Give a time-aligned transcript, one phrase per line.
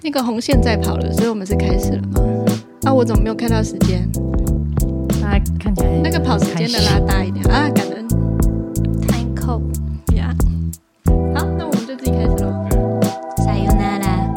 [0.00, 2.20] 那个红线在跑了，所以我们是开始了吗？
[2.84, 4.08] 啊，我怎么没有看到时间？
[5.20, 8.06] 大家看起来那个跑时间的拉大一点啊，感恩
[9.08, 10.32] Time code 呀。
[11.34, 12.68] 好，那我们就自己开始喽。
[13.38, 14.32] sayonara。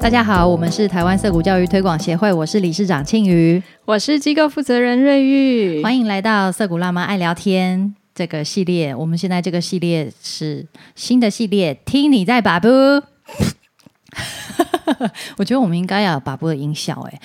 [0.00, 8.94] 大家好，我们是台湾色谷教育推广协会，我是理事长庆瑜，我是机构负责人瑞玉，欢迎来到色谷辣妈爱聊天这个系列。
[8.94, 12.68] 我们现在这个系列是新的系列，听你在把布。
[15.36, 17.20] 我觉得我们应该要有把布的音效，哎，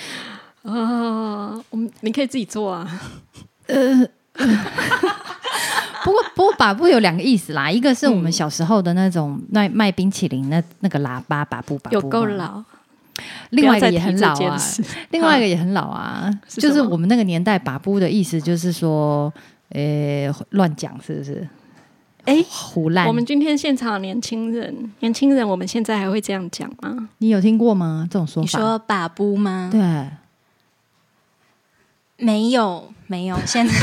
[0.63, 3.01] 哦，我们你可以自己做啊。
[3.67, 4.07] 呃
[6.01, 12.63] 不过不过把布有两个意思啦，一个是我们小时候的那种卖卖冰淇淋那那个喇叭把布把布有够，老，
[13.49, 14.57] 另外一个也很老啊，
[15.11, 19.31] 另外一个也很老啊，就是我们那个年代把布的意思就是说，
[19.69, 21.47] 呃，乱讲是不是？
[22.25, 23.07] 哎胡乱。
[23.07, 27.09] 我们今天现场的年轻人，年轻人，我们现在还会这样讲吗？
[27.19, 28.07] 你有听过吗？
[28.11, 28.45] 这种说法？
[28.45, 29.69] 你说把布吗？
[29.71, 30.09] 对，
[32.17, 33.73] 没有，没有，现在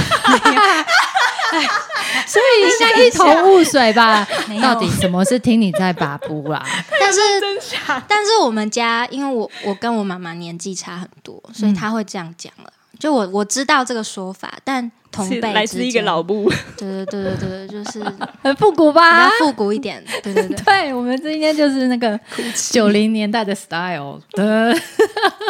[2.26, 4.26] 所以现在一头雾水吧
[4.60, 6.64] 到底什么是听你在把布啦？
[7.00, 7.20] 但是？
[8.06, 12.72] 但是我们家，因为我我跟我妈妈年纪差很多，所以她会这样讲了。
[12.98, 18.02] 就我我知道这个说法，但同是辈来自一个老布，对对对对对，就是
[18.42, 19.30] 很复古较吧？
[19.38, 20.02] 复古一点。
[20.22, 22.18] 对对对， 对，我们今天就是那个
[22.70, 24.74] 九零年代的 style 的。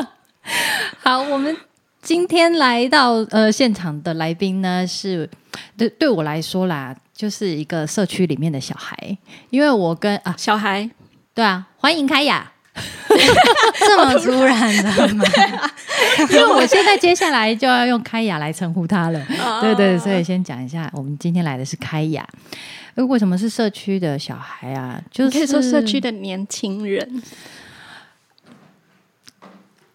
[1.02, 1.56] 好，我们
[2.02, 5.28] 今天来到呃现场的来宾呢，是
[5.76, 8.96] 对对我来说啦，就是一个社区里面的小孩，
[9.50, 10.88] 因为我跟啊，小孩
[11.34, 12.52] 对啊，欢迎开雅，
[13.78, 15.24] 这么突然的吗？
[16.30, 19.20] 因为我现在接下来就要用开雅来称呼他了。
[19.44, 22.26] 哦对对，所以先讲一下，我们今天来的是开雅。
[22.94, 25.00] 呃为什么是社区的小孩啊？
[25.10, 27.22] 就是可以说社区的年轻人，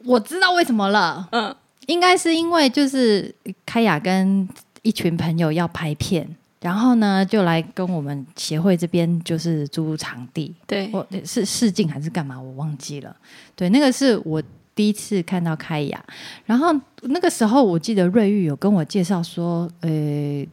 [0.05, 1.27] 我知道为什么了。
[1.31, 1.55] 嗯，
[1.87, 3.33] 应该是因为就是
[3.65, 4.47] 开雅跟
[4.83, 13.15] 一群朋友要拍片，然后呢就来跟我们协会这边就是租场地，对，我是试镜还是干嘛我忘记了。
[13.55, 14.41] 对，那个是我
[14.73, 16.03] 第一次看到开雅，
[16.45, 19.89] 然后那个时候我记得瑞玉有跟我介绍说，呃，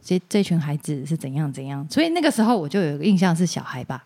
[0.03, 4.03] 这这群孩子是怎样怎样，所以那个时候我就有个印象是小孩吧。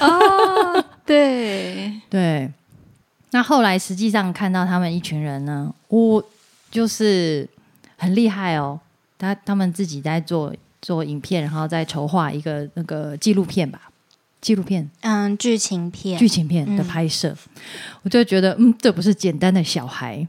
[0.00, 2.50] 哦，对， 对，
[3.30, 6.24] 那后来实际上看到他们一群人呢，我
[6.70, 7.48] 就是
[7.96, 8.80] 很厉害哦，
[9.16, 10.52] 他他们自己在做
[10.86, 13.90] 做影片，然后再筹划一个那个纪录片吧，
[14.40, 17.34] 纪录片、嗯，剧情片剧情片的拍摄，
[18.02, 20.24] 我就觉得，嗯，这不是简单的小孩。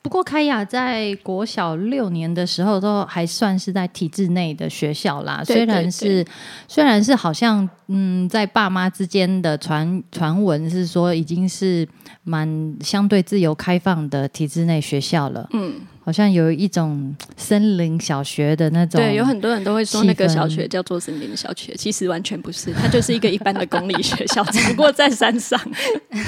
[0.00, 5.44] 不过开雅在国小六年的时候，都还算是在体制内的学校啦。
[5.46, 6.26] 对虽然是
[6.66, 11.86] 虽然是好像嗯，在爸妈之间的传传闻是说，已经是
[12.24, 15.46] 蛮相对自由开放的体制内学校了。
[15.52, 25.60] 嗯，好像有一种森林小学的那种，对，有很多人都会说那个小学叫做森林小学，其实完全不是，它就是一个一般的公立学校，只不过在山上。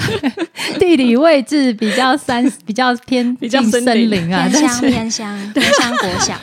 [0.79, 4.33] 地理位置比较山， 比较偏比较森林。
[4.33, 6.39] 啊，偏乡但是偏乡 偏乡国小，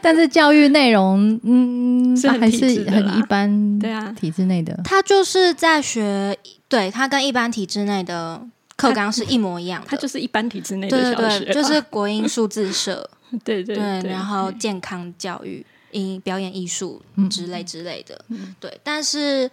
[0.00, 4.12] 但是教育内容，嗯，是还是很一般，对啊。
[4.18, 4.78] 体制内的。
[4.84, 6.36] 他就是在学，
[6.68, 8.42] 对他跟一般体制内的
[8.80, 9.86] 课纲是一模一样的。
[9.88, 13.08] 它就是一般体制内的小学，对，就是国音数字社，
[13.44, 18.24] 对对然后健康教育、音表演艺术之类之类的，
[18.58, 18.80] 对。
[18.82, 19.50] 但是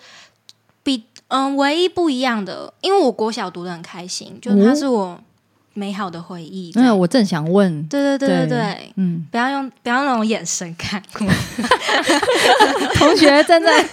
[0.84, 5.20] 比嗯唯一不一样的，因为我国小读的很开心，就它哦是我
[5.74, 6.90] 美好的回忆这样。
[6.90, 11.26] 那我正想问，对对对对嗯，不要用不要那种眼神看我。
[12.96, 13.86] 同学正在。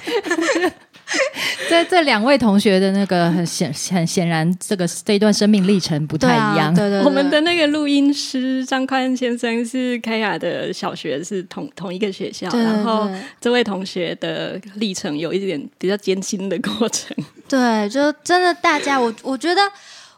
[1.71, 6.75] 在这两位同学的那个很显很显然，这个这一段生命历程不太一样。
[6.75, 17.17] 对对对，我们的那个录音师张宽先生是凯亚的小学是同同一个学校，对对然后对这位同学的历程有一点比较艰辛的过程。
[17.49, 19.61] 对，就真的大家，我我觉得，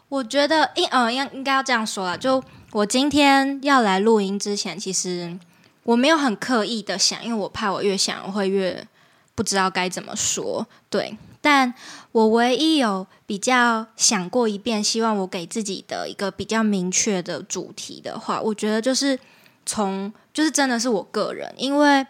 [0.09, 2.17] 我觉得应呃应应该要这样说了。
[2.17, 2.41] 就
[2.71, 5.37] 我今天要来录音之前，其实
[5.83, 8.81] 我没有很刻意的想，因为我怕我越想我会越
[9.37, 10.65] 不知道该怎么说。
[10.89, 11.71] 对，但
[12.11, 19.19] 我唯一有比较想过一遍，希望我给自己的一个比较明确的主题的话，我觉得就是
[19.63, 22.03] 从就是真的是我个人，因为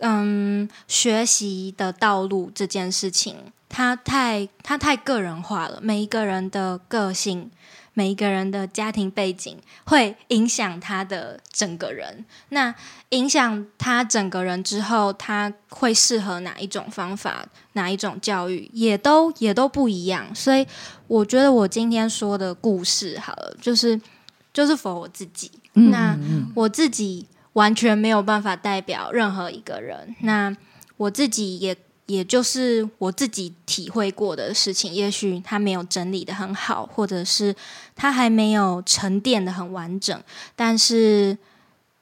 [0.00, 3.36] 嗯，学习的道路这件事情。
[3.68, 7.50] 它太它太个人化了，每一个人的个性。
[7.98, 12.74] 每一个人的家庭背景会影响他的整个人，那
[13.08, 20.26] 影响他整个人之后，他会适合哪一种方法、哪一种教育，也都也都不一样。
[20.34, 20.66] 所以，
[21.06, 23.98] 我觉得我今天说的故事，好了，就是
[24.52, 26.14] 就是否我自己，那
[26.54, 30.54] 我自己完全没有办法代表任何一个人，那
[30.98, 31.74] 我自己也。
[32.06, 37.54] 也就是我自己体会过的事情，也许他没有整理的很好，或者是
[37.94, 40.22] 他还没有沉淀的很完整，
[40.54, 41.36] 但是，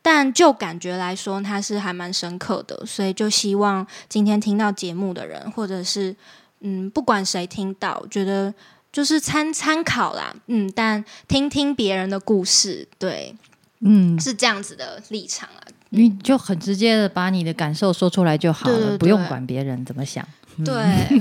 [0.02, 6.14] 但就感觉来说，他是还蛮深刻的，所以就希望今天听到节目的人，或者是
[6.60, 8.52] 嗯，不管谁听到，觉得
[8.92, 13.34] 就是参参考啦，嗯，但听听别人的故事，对，
[13.80, 15.64] 嗯，是这样子的立场啊。
[15.94, 20.26] 你就很直接的把你的感受说出来就好了，不用管别人怎么想。
[20.64, 20.74] 对，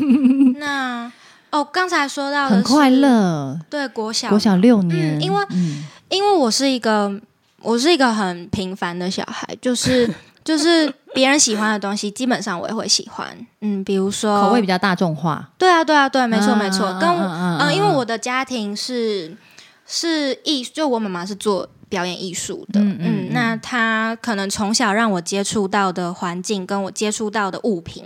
[0.60, 1.12] 那
[1.52, 5.46] 哦，刚才说到很快乐，对，国小国小六年，因为
[6.10, 7.20] 因为我是一个
[7.62, 10.12] 我是一个很平凡的小孩，就是
[10.44, 13.28] 就是别人喜欢的东西，基本上我也会喜欢。
[13.62, 16.98] 嗯，比如说口味比较大众化，对啊，对啊，对，没错，没错。
[17.00, 19.36] 跟嗯，因为我的家庭是
[19.86, 21.70] 是艺，就我妈妈是做。
[21.94, 28.06] 表演艺术的，嗯，那他可能从小让我接触到的环境，跟我接触到的物品，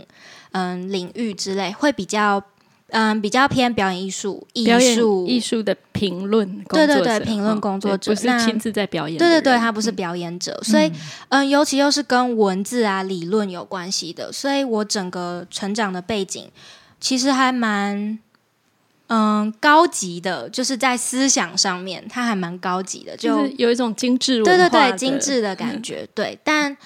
[0.51, 2.43] 嗯，领域之类，会比较，
[2.89, 5.25] 嗯，比较偏表演艺术，艺术。
[5.25, 8.11] 艺术的评论，对对对，评论工作者。
[8.11, 10.91] 不是亲自在表演，对对对，他不是表演者，所以，
[11.29, 16.45] 嗯，尤其又是跟文字啊、理论有关系的，所以我整个成长的背景
[16.99, 18.19] 其实还蛮。
[19.07, 26.77] 嗯，高级的，就是在思想上面，它还蛮高级的，就有一种精致，对对对，精致的感觉，对，但。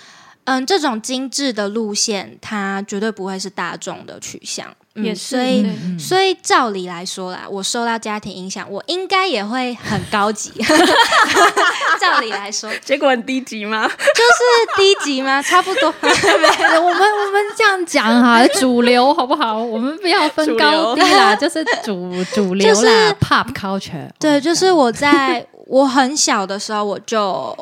[0.44, 4.75] 嗯，这种精致的路线，它绝对不会是大众的取向。
[4.95, 5.65] 也所以，
[5.97, 10.51] 所以照理来说啦，我受到家庭影响，我应该也会很高级。
[11.99, 13.88] 照理来说，结果很低级吗？
[13.88, 15.41] 就是低级吗？
[15.41, 15.93] 差不多。
[16.01, 19.57] 我们我们这样讲哈，主流好不好？
[19.57, 24.09] 我们不要分高低啦，就是主主流啦，pop culture。
[24.19, 27.55] 对，就是我在我很小的时候，我就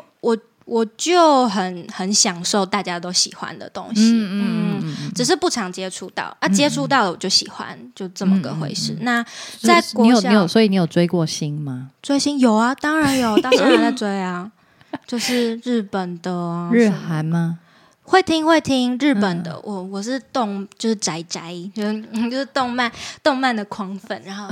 [0.70, 0.86] 我。
[1.00, 8.94] 就很很享受大家都喜欢的东西，嗯嗯，只是不常接触到啊，接触到了我就喜欢，就这么个回事。
[9.00, 9.24] 那
[9.60, 11.88] 在国小，你有所以你有追过星吗？
[12.02, 14.52] 追星有啊，当然有，到现在还在追啊。
[15.06, 17.58] 就是日本的日韩吗？
[18.02, 24.46] 会听会听日本的，我我是动就是宅宅，就是 就是动漫动漫的狂粉，然后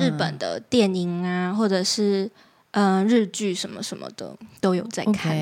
[0.00, 2.30] 日本的电影啊，或者是。
[2.72, 5.34] 嗯，日剧什么什么的都有在看，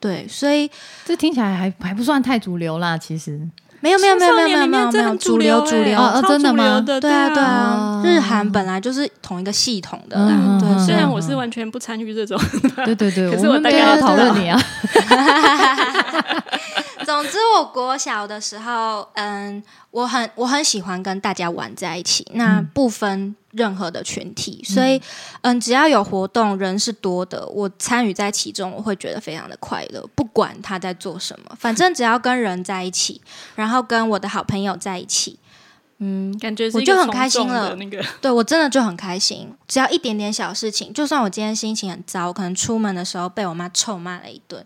[0.00, 0.70] 对，所以
[1.04, 2.96] 这听起来还还不算太主流啦。
[2.96, 3.38] 其实
[3.80, 6.80] 没有没有没有没有没有没有主流主流哦，真的吗？
[6.80, 10.16] 对啊对啊，日韩本来就是同一个系统的，
[10.58, 10.86] 对。
[10.86, 12.40] 虽然我是完全不参与这种，
[12.84, 14.58] 对对对，可是我大概要讨论你啊。
[17.04, 25.00] 总之，我国小的时候，嗯，我很我很喜欢跟大家玩在一起，那不分任何的群体，所以，
[25.42, 30.08] 嗯，只要有活动，人是多的，我参与在其中，我会觉得非常的快乐。
[30.14, 33.20] 不管他在做什么，反正只要跟人在一起，
[33.56, 35.38] 然后跟我的好朋友在一起。
[36.02, 37.76] 嗯，感觉我就很开心了。
[37.76, 39.52] 那个， 对我真的就很开心。
[39.68, 44.64] 只要一点点小事情，就算我今天心情很糟，可能出门的时候被我妈臭骂了一顿，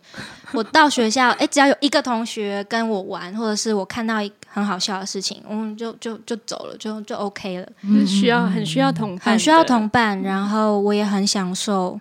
[0.52, 7.68] 我到学校，哎，只要有一个同学跟我玩，或者是我看到一很好笑的事情，我们就就就走了，就就 OK 了。
[8.06, 11.98] 需要很需要同很需要同伴，然后我也很享受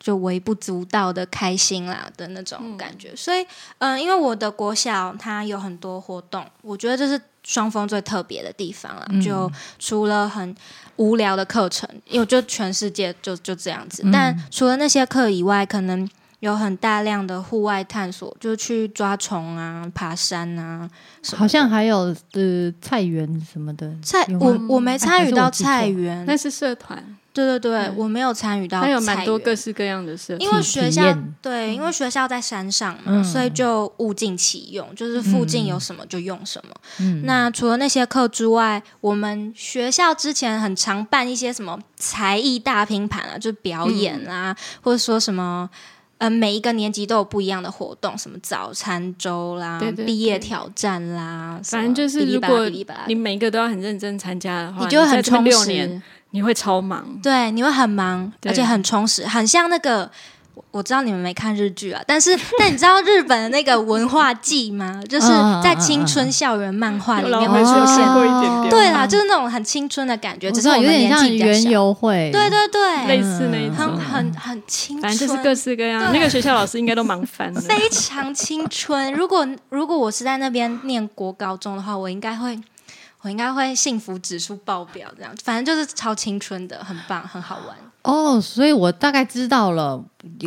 [0.00, 3.14] 就微不足道的开心啦的那种感觉。
[3.14, 3.46] 所以，
[3.80, 7.20] 嗯，因为我的国小它有很多活动，我觉得这是。
[7.44, 10.54] 双峰最特别的地方了，就除了很
[10.96, 14.04] 无聊的课程，因为就全世界就就这样子。
[14.12, 16.08] 但除了那些课以外，可能
[16.40, 20.88] 有很大量的户外探索，就去抓虫啊、爬山啊。
[21.36, 23.92] 好像还有呃菜园什么的。
[24.02, 27.16] 菜我我没参与到菜园，那是社团。
[27.32, 28.80] 对对对，我没有参与到。
[28.80, 36.74] 还有蛮多各式各样的设，因为学校对，因为学校在山上嘛，所以就物尽其用，就是附近有什么就用什么。
[37.24, 45.68] 那除了那些课之外，我们学校之前很常办一些什么才艺大拼盘啊，就表演啊，或者说什么，
[46.22, 52.68] 嗯，每一个年级都有不一样的活动，什么早餐周啦，毕业挑战啦，反正就是如果
[53.08, 56.00] 你每一个都要很认真参加的话，你就很充实。
[56.34, 60.10] 你会超忙，对，你会很忙，而且很充实，很像那个
[60.54, 65.02] 我我知道你们没看日剧啊，但是但你知道日本的那个文化季吗？
[65.08, 65.26] 就是
[65.62, 68.02] 在青春校园漫画里面会出现。
[68.12, 71.70] 过一点点，对啦，就是那种很青春的感觉，只是我们有点像年纪比较园小。
[71.70, 76.00] 游会，对对对， 类似那一很种，很很青春，反正就是各式各样。
[76.02, 77.60] 对那个学校老师应该都忙翻了。
[77.62, 79.12] 非常青春。
[79.14, 82.58] 如果如果我是在那边念国高中的话，我应该会。
[83.22, 87.76] 我应该会幸福指数爆表，这样反正就是超青春的，很棒，很好玩。
[88.02, 90.04] 哦，所以我大概知道了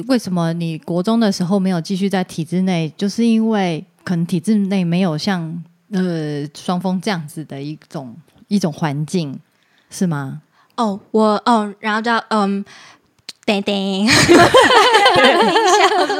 [0.07, 8.13] 为什么你国中的时候没有继续在体制内，就是因为可能体制内没有像呃双峰这样子的一种
[8.49, 9.39] 一种环境，
[9.89, 10.41] 是吗？
[10.75, 12.63] 哦，我哦，然后叫嗯，
[13.45, 14.07] 叮叮，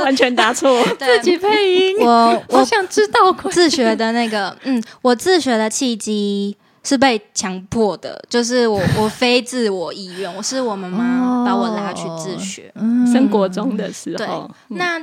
[0.03, 0.83] 完 全答错。
[0.99, 2.07] 自己配音，我
[2.49, 3.19] 我我想知道。
[3.51, 12.71] 自学的那个，嗯，我自学的契机是被强迫的，就是我 我非自我意愿，我是我妈妈把我拉去自学。
[12.75, 14.99] 嗯升国中的时候，，嗯那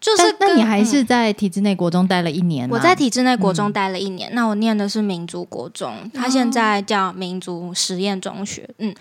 [0.00, 2.70] 就是那你还嗯是在体制内国中待了一年、啊？
[2.72, 8.68] 我在体制内国中待了一年，那我念的是民族国中，它现在叫民族实验中学。
[8.78, 8.94] 嗯，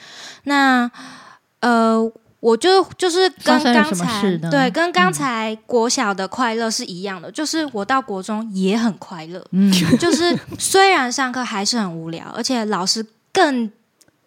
[0.43, 0.89] 那
[1.59, 2.11] 呃，
[2.41, 13.71] 我就就是跟刚才对跟刚才国小的快乐是一样的，就是我到国中也很快乐，嗯， 就是虽然上课还是很无聊，而且老师更。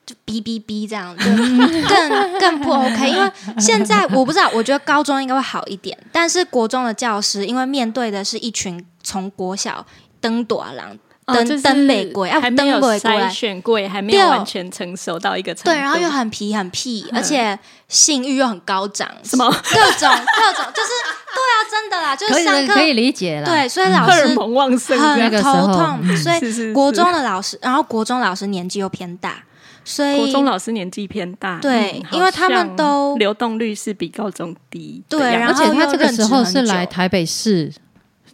[0.06, 3.08] 就哔哔哔这样， 就更更不 OK。
[3.08, 9.86] 因为现在我不知道，我觉得高中应该会好一点，但是国中的教师，因为面对的是一群从国小
[10.20, 10.94] 登朵郎
[11.26, 15.70] 登哦就是登北国啊还没有登北国筛来选过，还没有完全成熟到一个程度。
[15.70, 20.90] 对，然后又很皮很屁，而且性欲又很高涨，什么各种各种，就是
[21.34, 23.44] 对啊，真的啦，就是上课可以理解啦。
[23.46, 29.42] 对，所以老荷尔师蒙旺盛很头痛，所以国中的老师，然后国中老师年纪又偏大，
[29.84, 37.72] 所以国中老师年纪偏大，对嗯因为他们都流动率是比高中低的对，然后而且他这个时候是来台北市，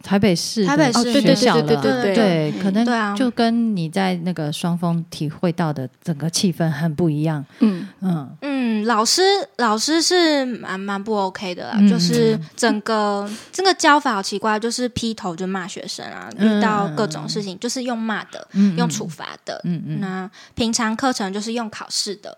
[0.03, 7.45] 台北市台北市哦对对学校了，对对对对，嗯可能就跟你在那个双峰体会到的整个气氛很不一样。
[7.59, 9.21] 嗯，嗯，嗯，老师
[9.57, 18.75] 老师是蛮蛮不 OK 的啦，嗯就是整个这个教法好奇怪，就是劈头就骂学生啊，嗯遇到各种事情就是用骂的，嗯。
[18.77, 19.61] 用处罚的。
[19.63, 22.35] 嗯嗯，那平常课程就是用考试的，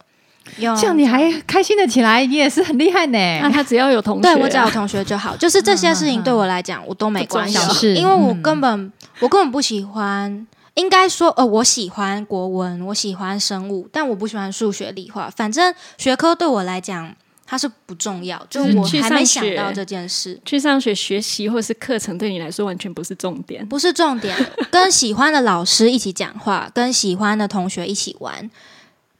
[0.58, 3.18] 用这样你还开心的起来，你也是很厉害呢。
[3.42, 10.46] 那他只要有同学啊，对我只要有同学就好，就是这些事情对我来讲我都没关系因为我嗯根本我根本不喜欢。
[10.76, 15.30] 应该说，呃，我喜欢国文，我喜欢生物，但我不喜欢数学、理化。
[15.30, 23.64] 反正学科对我来讲，它是不重要，就就是我还没想到这件事，去上学学习或是课程对你来说完全不是重点。
[23.68, 24.36] 不是重点。
[24.72, 28.50] 跟喜欢的老师一起讲话，跟喜欢的同学一起玩，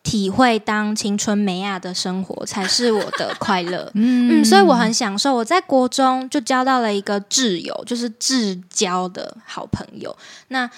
[0.04, 3.90] 体会当青春美亚的生活，才是我的快乐。
[3.96, 5.34] 嗯嗯，所以我很享受。
[5.34, 10.16] 我在国中就交到了一个挚友，就是至交的好朋友。
[10.50, 10.70] 那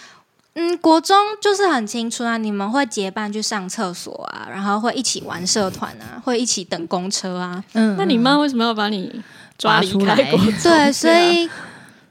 [0.54, 7.64] 嗯，国中就是很青春啊，你们会结伴去上厕所啊，然后会一起玩社团啊，会一起等公车啊。
[7.74, 9.22] 嗯那你妈为什么要把你
[9.58, 10.54] 抓出来开国中？
[10.62, 11.50] 对，所啊以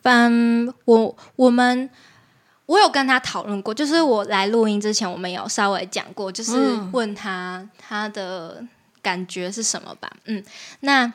[0.03, 1.89] 嗯，我我们。
[2.67, 8.65] 我有跟他讨论过，就是我来录音之前，我们有稍微讲过，就是嗯问他他的
[9.03, 10.11] 感觉是什么吧。
[10.25, 10.43] 嗯，
[10.81, 11.13] 那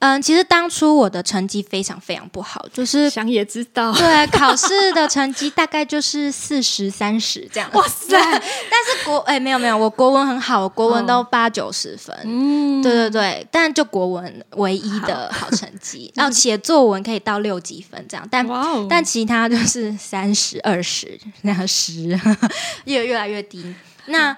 [0.00, 7.68] 嗯，其实当初我的成绩非常非常不好，就是想也知道，对考试的成绩大概就是四十三十这样。
[7.72, 8.16] 哇塞！
[8.16, 12.16] 但是国哎、没有没有，我国文很好，我国文都八九十分。
[12.24, 22.16] 嗯，对对对，但就国文唯一的好成绩，然后写作文可以到六几分这样，但哦，但其他就是三十二十那样十，
[22.84, 23.74] 越越来越低。
[24.06, 24.30] 那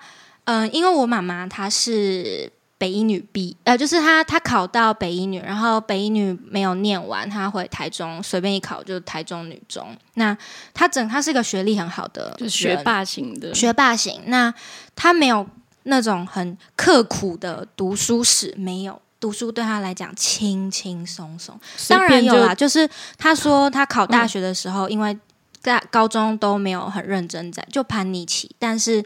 [0.45, 9.94] 嗯、呃因为我妈妈她是北一女毕，呃，就是她她考到北一女，然后北一女没有念完，她回台中随便一考就是台中女中。
[10.14, 10.34] 那
[10.72, 14.54] 她整她是一个学历很好的就是学霸型的，学霸型，那
[14.96, 15.46] 他没有
[15.82, 19.02] 那种很刻苦的读书史，没有。
[19.20, 21.60] 读书对他来讲轻轻松松，
[21.90, 22.54] 当然有啦。
[22.54, 25.14] 就是他说他考大学的时候，因为
[25.60, 29.04] 在高中都没有很认真在，就叛逆期，但是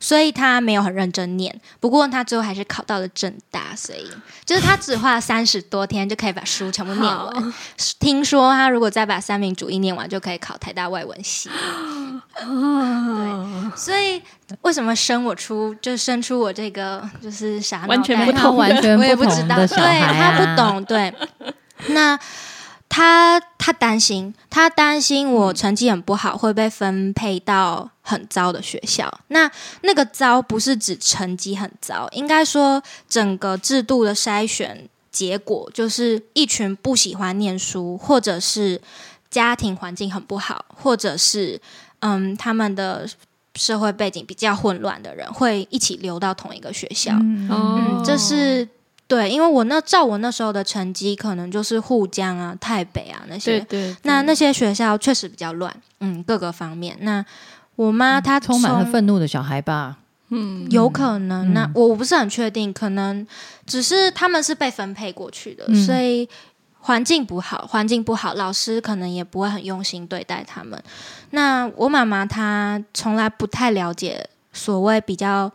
[0.00, 1.60] 所以他没有很认真念。
[1.80, 4.06] 不过他最后还是考到了正大，所以
[4.44, 7.42] 就是他只花了三十多天就可以把书全部念完。
[7.42, 7.52] 好
[7.98, 11.50] 听说他如果再把三民主义念完，就可以考台大外文系。
[12.34, 14.20] 对，所以
[14.62, 21.14] 为什么生我出，就生出我这个就是傻脑完全不他同完全不不知道，同的小对孩、啊，他不懂，对。
[21.88, 22.18] 那
[22.88, 29.12] 他他担心，他担心我成绩很不好会被分配到很糟的学校。
[29.28, 29.50] 那
[29.82, 38.80] 那个糟不是指成绩很糟，应该说整个制度的筛选结果，就是一群不喜欢念书，或者是
[39.28, 41.60] 家庭环境很不好，或者是
[42.00, 43.08] 嗯他们的
[43.56, 47.12] 社会背景比较混乱的人，会一起留到同一个学校。
[47.20, 48.68] 嗯这是
[49.08, 56.96] 对，因为我那照我那时候的成绩，可能就是沪江啊、台北啊那些对，对，那那些学校确实比较乱，嗯，各个方面。
[57.00, 57.24] 那
[57.76, 59.98] 我妈她嗯充满了愤怒的小孩吧？
[60.30, 63.24] 嗯有可能，那嗯我我不是很确定，可能
[63.64, 66.28] 只是他们是被分配过去的，嗯所以
[66.80, 70.82] 环境不好，环境不好，老师可能也不会很用心对待他们。
[71.30, 75.52] 那我妈妈她从来不太了解所谓比较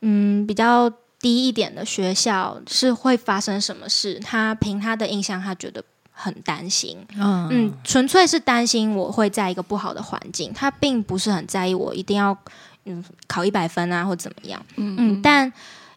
[0.00, 5.82] 嗯比较低一点的学校是会发生什么事，他凭他的印象，他觉得
[6.12, 6.98] 很担心。
[7.16, 7.48] 嗯。
[7.50, 12.36] 嗯，纯粹是担心我会在一个不好的环境，他并不是很在意我一定要
[12.84, 15.52] 嗯考一百分啊或怎么样，嗯嗯，但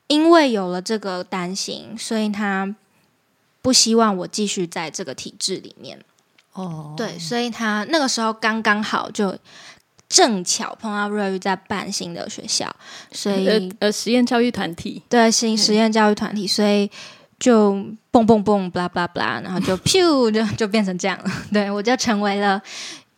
[0.07, 2.75] 因为有了这个担心，所以他
[3.61, 6.03] 不希望我继续在这个体制里面，
[6.53, 9.37] 哦，对，所以他那个时候刚刚好就
[10.11, 12.69] 正巧碰到瑞玉在办新的学校，
[13.13, 16.91] 所以、呃呃实验教育团体，对新实验教育团体，所以
[17.39, 17.71] 就
[18.11, 21.31] 蹦蹦蹦，blah blah blah，然后就 pew 就就变成这样了。
[21.53, 22.61] 对我就成为了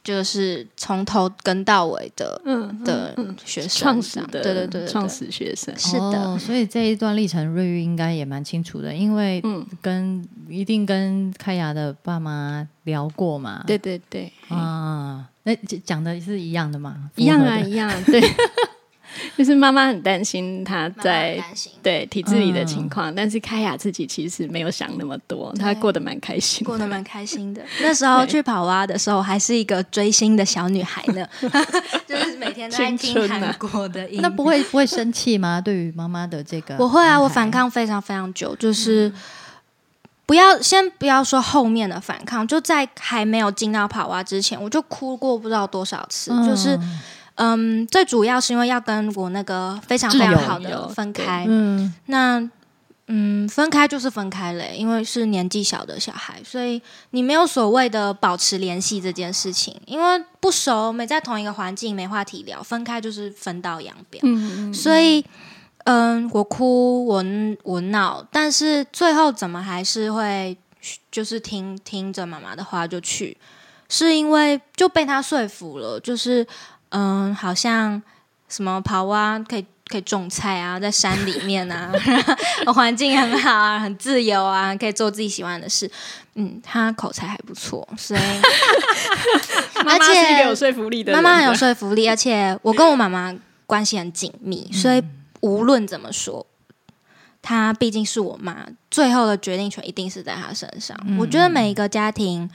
[0.04, 4.88] 就是从头跟到尾的嗯的嗯学生，创始的，对对对对。
[4.88, 6.22] 创始学生，是的。
[6.22, 13.64] 哦，所以这一段历程，瑞玉应该也蛮清楚的，因为嗯，跟一定跟开雅的爸妈聊过嘛。
[13.66, 16.96] 对对对，啊，那讲讲的是一样的嘛？
[17.16, 18.22] 一样啊，一样， 对，
[19.38, 26.66] 就是妈妈很担心他慢慢在担心对体制里的情况，但是开雅自己其实没有想那么多，她过得蛮开心。
[26.66, 27.62] 过得蛮开心的。
[27.84, 31.28] 那时候去跑蛙的时候，还是一个追星的小女孩呢，
[32.08, 34.22] 就是每天都在青听韩国的音乐。
[34.22, 35.60] 那不会不会生气吗？
[35.60, 39.12] 对于妈妈的这个，我会啊，我反抗非常非常久，就是。
[40.26, 46.32] 不要先不要说后面的反抗，就在还没有进到跑蛙之前，我就哭过不知道多少次。
[46.32, 46.80] 嗯，就是
[47.36, 51.46] 嗯，最主要是因为要跟我那个非常非常好的分开。
[51.48, 52.50] 嗯那
[53.08, 64.22] 嗯，分开就是分开了，因为是年纪小的小孩，所以你没有所谓的保持联系这件事情，因为不熟，没在同一个环境，没话题聊，分开就是分道扬镳。
[64.24, 65.24] 嗯嗯，所以，
[65.86, 67.24] 嗯，我哭，我
[67.64, 70.58] 我闹，但是最后怎么还是会
[71.12, 73.36] 就是听听着妈妈的话就去，
[73.90, 76.46] 是因为就被他说服了，就是
[76.90, 78.02] 嗯，好像
[78.48, 81.92] 什么跑啊，可以可以种菜啊，在山里面啊，
[82.74, 85.90] 环境很好啊，很自由啊，可以做自己喜欢的事。
[86.36, 88.20] 嗯，他口才还不错，所以
[89.86, 93.36] 妈妈有说服力的，妈妈很有说服力，而且我跟我妈妈
[93.68, 95.04] 关系很紧密，所以
[95.44, 96.48] 无论怎么说，
[97.42, 100.98] 她毕竟是我妈，最后的决定权一定是在她身上。
[101.20, 102.50] 我觉得每一个家庭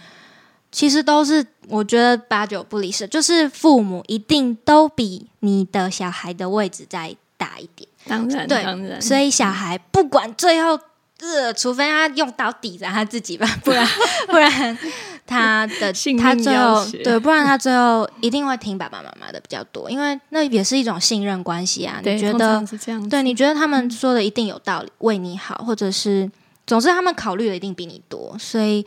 [0.72, 10.80] 其实都是，我觉得八九不离十，就是父母一定都比你的小孩的位置再大一点，当然对当然，所以小孩不管最后。
[11.20, 13.84] 呃，除非他用刀抵着他自己吧，不然
[14.30, 14.78] 不然
[15.28, 22.00] 他的 他最后对，不然他最后一定会听爸爸妈妈的比较多，因为那也是一种信任关系啊。
[22.02, 23.22] 你觉得这样，对？
[23.22, 26.28] 你觉得他们说的一定有道理，为你好，或者是
[26.66, 28.84] 总之他们考虑的一定比你多，所以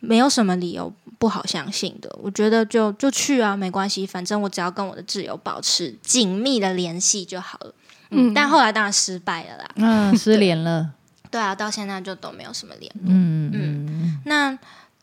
[0.00, 2.10] 没有什么理由不好相信的。
[2.22, 7.74] 我觉得就就去啊，没关系，反正我只要跟我的挚友保持紧密的联系就好了。
[8.10, 9.68] 嗯，嗯但后来当然失败了啦。
[9.76, 10.90] 嗯，失联了，
[11.30, 13.02] 对啊，到现在就都没有什么联络。
[13.06, 14.56] 嗯嗯那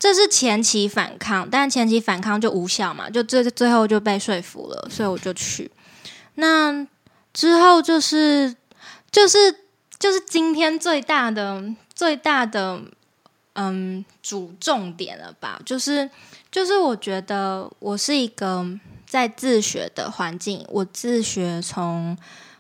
[0.04, 5.72] 这是前期反抗，但前期反抗就无效嘛，就最最后就被说服了，所以我就去。
[6.36, 6.86] 那
[7.32, 8.54] 之后就是
[9.10, 9.38] 就是
[9.98, 11.64] 就是今天最大的
[11.96, 12.82] 最大的
[13.54, 16.10] 嗯主重点了吧，就是
[16.52, 22.18] 就是我觉得我是一个在自学的环境，我自学从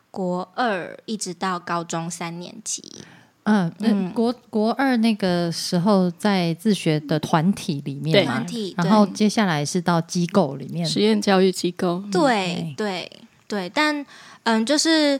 [0.10, 3.04] 国二一直到高中三年级，
[3.44, 13.12] 嗯嗯嗯，国国二那个时候在自学的团体里面嘛团体然后接下来是到机构里面，实验教育机构，对对
[13.48, 14.06] 对，但
[14.44, 15.20] 嗯，就是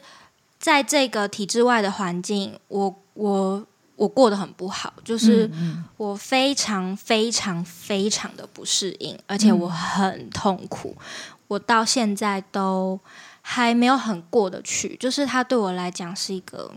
[0.58, 10.96] 在这个体制外的环境，我我我过得很不好，就是嗯我非常非常非常的不适应，而且我很痛苦，
[11.48, 13.00] 我到现在都
[13.42, 16.72] 还没有很过得去，就是它对我来讲是一个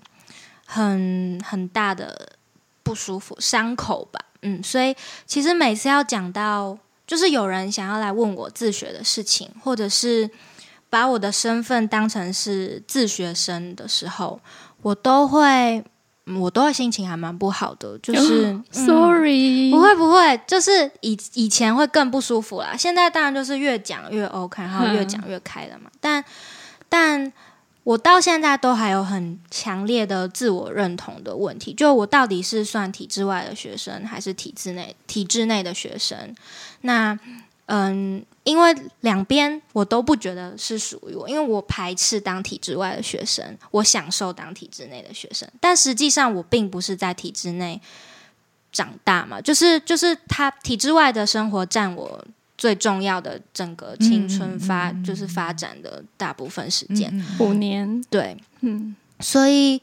[0.66, 2.32] 很很大的
[2.82, 6.76] 不舒服伤口吧，嗯，所以其实每次要讲到，
[7.06, 10.28] 就是有人想要来问我自学的事情，或者是
[10.90, 14.40] 把我的身份当成是自学生的时候，
[14.82, 15.84] 我都会
[16.26, 22.76] 嗯我都会心情还蛮不好的，就是、嗯 Sorry，不会不会，就是以以前会更不舒服啦。
[22.76, 25.90] 现在当然就是越讲越 OK，然后越讲越开了嘛。
[26.00, 26.24] 但
[26.88, 27.32] 但
[27.86, 36.34] 我到现在都还有很强烈的自我认同的问题，就我到底是算体制外的学生，还是体制内体制内的学生？
[36.80, 37.16] 那
[37.66, 47.80] 嗯，因为两边我都不觉得是属于我，因为我排斥当体制外的学生，我享受当体制内的学生，但实际上我并不是在体制内
[48.72, 52.24] 长大嘛，就是就是他体制外的生活占我
[52.58, 59.80] 最重要的整个青春发、就是发展的大部分时间，五年，对，嗯，所以，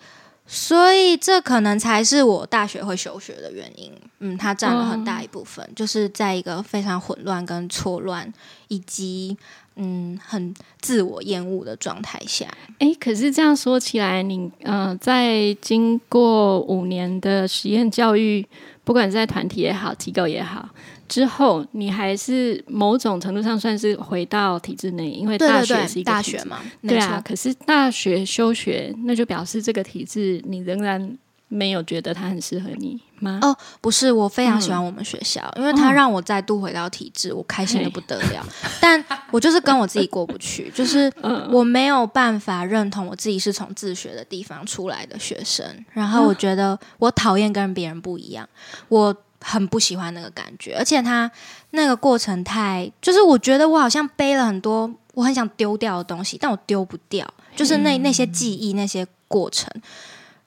[0.48, 3.92] 所以这可能才是我大学会休学的原因。
[4.20, 8.32] 嗯，它占了很大一部分，就是在一个非常混乱、跟错乱，
[8.70, 9.38] 以及
[9.76, 12.48] 嗯很自我厌恶的状态下。
[12.80, 18.48] 哎，可是这样说起来，你呃，在经过五年的实验教育，
[18.84, 20.70] 不管是在团体也好，机构也好，
[21.14, 31.16] 之后，你还是某种程度上算是回到体制内，因为大学是一个大学嘛，对啊，可是大学休学，那就表示这个体制你仍然
[31.50, 33.38] 没有觉得它很适合你吗？
[33.44, 38.44] 哦，不是，我非常喜嗯欢我们学校，因为它让我再度回到体制，我开心的不得了。
[38.82, 41.48] 但我就是跟我自己过不去， 就是嗯。
[41.52, 48.50] 我没有办法认同我自己是从自学的地方出来的学生，然后我觉得我讨厌跟别人不一样，
[48.90, 51.30] 我很不喜欢那个感觉，而且他
[51.72, 59.70] 那个过程太，就是我觉得我好像背了很多我很想丢掉的东西，但我丢不掉，就是那那些记忆那些过程。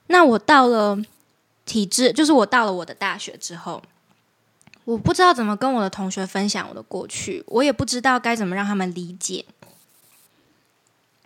[0.07, 0.99] 那我到了
[1.65, 3.83] 体制，就是我到了我的大学之后，
[4.85, 9.45] 我不知道怎么跟我的同学分享我的过去，我也不知道该怎么让他们理解。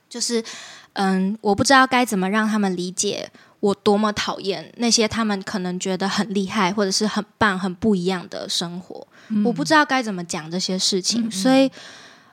[0.08, 0.42] 就是，
[0.94, 9.06] 嗯，我不知道该怎么让他们理解我多么讨厌那些他们可能觉得很厉害或者是很棒、很不一样的生活。
[9.44, 11.70] 我不知道该怎么讲这些事情，所以，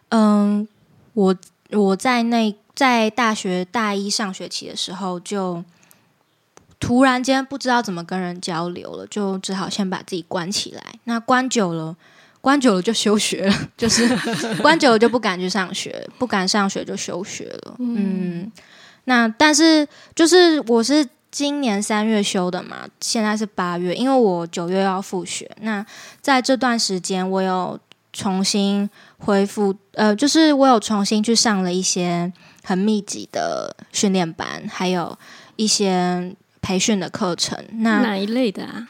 [0.09, 0.67] 嗯，
[1.13, 1.35] 我
[1.71, 5.63] 我在那在大学大一上学期的时候就。
[6.79, 10.83] 突然间不知道怎么跟人交流了，就只好先把自己关起来。
[11.05, 11.97] 那关久了，
[12.39, 14.07] 关久了就休学了，就是
[14.61, 17.75] 关久了就不敢去上学，不敢上学就休学了。
[17.79, 18.51] 嗯，
[19.05, 25.49] 那但是就是我是今年三月休的嘛，现在是八月，因为我九月要复学。
[25.61, 25.85] 那
[26.21, 27.79] 在这段时间，我有
[28.13, 32.31] 重新恢复，呃，就是我有重新去上了一些
[32.63, 35.17] 很密集的训练班，还有
[35.55, 36.35] 一些。
[36.59, 38.89] 培训的课程，那哪一类的啊？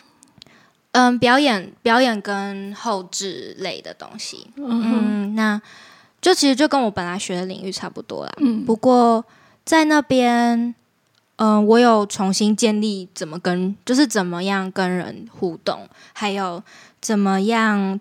[0.94, 5.62] 嗯，表演、表演跟后置类的东西，嗯，那
[6.20, 8.34] 就其实就跟我本来学的领域差不多啦。
[8.38, 9.24] 嗯不过
[9.64, 10.74] 在那边，
[11.38, 16.62] 嗯，我有重新建立怎么跟，就是怎么样跟人互动，还有
[17.00, 18.00] 怎么样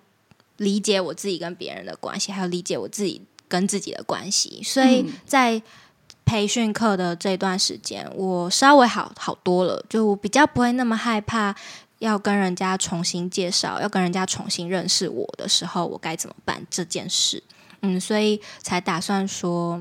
[0.56, 4.62] 理解我自己跟别人的关系，还有理解我自己跟自己的关系。
[4.62, 5.62] 所以嗯在
[6.24, 11.54] 培训课的这段时间，我稍微好好多了，就我比较不会那么害怕
[11.98, 17.42] 要跟人家重新介绍，要跟人家重新认识我的时候，我该怎么办这件事。
[17.82, 19.80] 嗯，所以才打算说，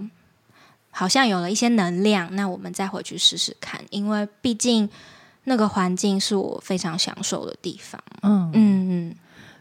[0.98, 4.90] 好像有了一些能量，那我们再回去试试看，因为毕竟
[5.44, 8.02] 那个环境是我非常享受的地方。
[8.22, 8.50] 嗯。
[8.54, 9.16] 嗯嗯，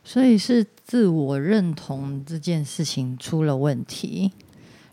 [0.04, 4.30] 所以是自我认同这件事情出了问题，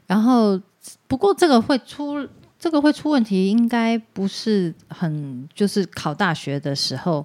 [0.08, 0.60] 然后
[1.08, 2.28] 不过这个会出
[2.60, 7.24] 这个会出问题，应该不是很就是考大学的时候，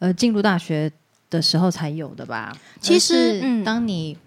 [0.00, 0.92] 呃，进入大学
[1.30, 2.54] 的时候才有的吧？
[2.78, 3.64] 其实嗯。
[3.64, 4.18] 当你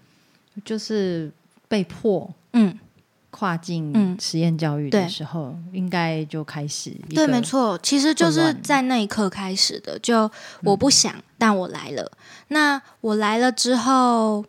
[0.64, 1.30] 就是
[1.68, 2.76] 被迫嗯，
[3.34, 9.98] 跨境嗯实验教育的时候，应该就开始对，没错，其实就是在那一刻开始的。
[9.98, 10.30] 就
[10.62, 12.12] 我不想，但我来了。
[12.48, 14.44] 那我来了之后，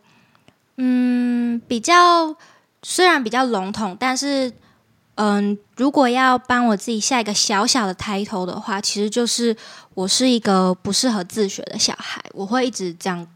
[0.76, 2.36] 嗯，比较
[2.84, 4.52] 虽然比较笼统，但是
[5.16, 9.56] 嗯，如果要帮我自己下一个小小的 title 的话，其实就是
[9.94, 13.26] 我是一个不适合自学的小孩，我会一直这样，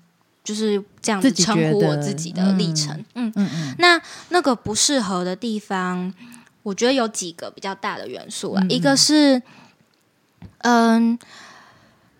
[0.43, 2.97] 就是这样子称呼我自己的历程。
[3.15, 3.33] 嗯。
[3.37, 3.75] 嗯嗯。
[3.79, 4.01] 那
[4.31, 6.13] 那个不适合的地方，
[6.63, 9.43] 我觉得有几个比较大的元素啊，一个是，
[10.59, 11.19] 嗯，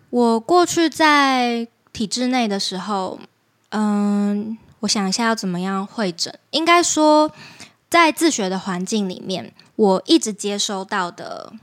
[0.09, 3.19] 我过去在体制内的时候，
[3.69, 7.31] 嗯，我想一下要怎么样会诊，应该说，
[7.89, 11.53] 在自学的环境里面，我一直接收到的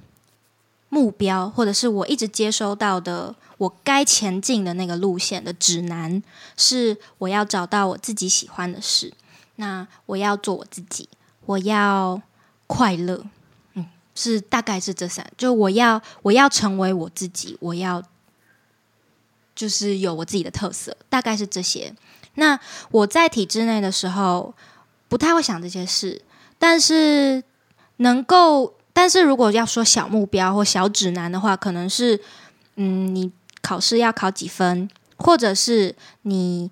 [0.88, 6.22] 目标，或者是我一直接收到的我该前进的那个路线的指南，
[6.56, 9.12] 是我要找到我自己喜欢的事，
[9.56, 11.08] 那我要做我自己，
[11.44, 12.22] 我要
[12.66, 13.24] 快乐，
[13.74, 18.02] 嗯，是大概是这三，就我要我要成为我自己，我要
[19.54, 21.94] 就是有我自己的特色，大概是这些。
[22.34, 22.58] 那
[22.92, 24.54] 我在体制内的时候，
[25.08, 26.22] 不太会想这些事，
[26.58, 27.42] 但是
[27.96, 32.20] 能够，但是如果要说小目标或小指南的话，可能是，
[32.74, 33.30] 嗯，你
[33.62, 36.68] 考试要考几分，或者是你，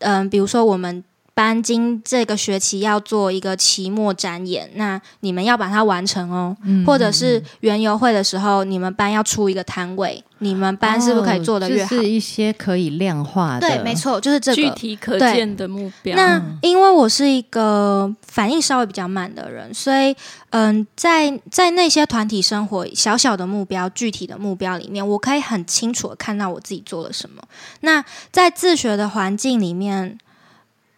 [0.00, 1.02] 嗯，比如说我们。
[1.34, 6.56] 班今这个学期要做一个期末展演，那你们要把它完成哦。
[6.86, 11.88] 或者是园游会的时候，你们班要出一个摊位，你们班是不是可以做的越好？
[11.88, 16.14] 是一些可以量化的，对，没错，就是这个具体可见的目标。
[16.14, 20.14] 那因为我是一个反应稍微比较慢的人，所以
[20.50, 27.42] 嗯，在在那些团体生活小小的目标、具体的目标里面，我可以很清楚的看到我自己做了什么。
[27.80, 30.18] 那在自学的环境里面。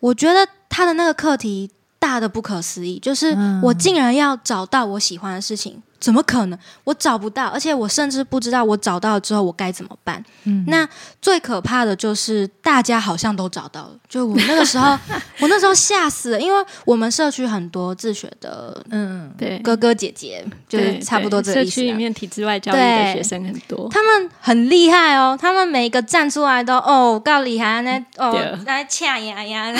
[0.04, 5.82] 我觉得他的那个课题大的不可思议，就是我竟然要找到我喜欢的事情。
[5.98, 6.58] 怎么可能？
[6.84, 10.22] 我找不到，而且我甚至不知道我找到了之后我该怎么办。
[10.42, 10.86] 嗯，那
[11.22, 14.96] 最可怕的就是大家好像都找到了，就我那个时候，
[15.40, 21.70] 我那时候吓死了，因为我们社区很多自学的，嗯，对，哥哥姐姐就是差不多这个意思。
[21.72, 29.72] 社区里面体制外教育的学生很多，他们很厉害哦，他们每一个站出来都哦，告厉害那哦，来掐牙牙，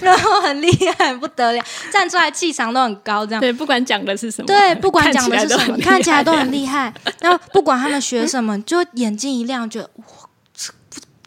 [0.00, 1.60] 然后很厉害不得了，
[1.92, 5.76] 站出来气场都很高，这样对，不管讲的是什么，对，不管讲的是什么。
[5.78, 10.19] 看起来都很厉害，然后不管他们学什么，就眼睛一亮，就哇，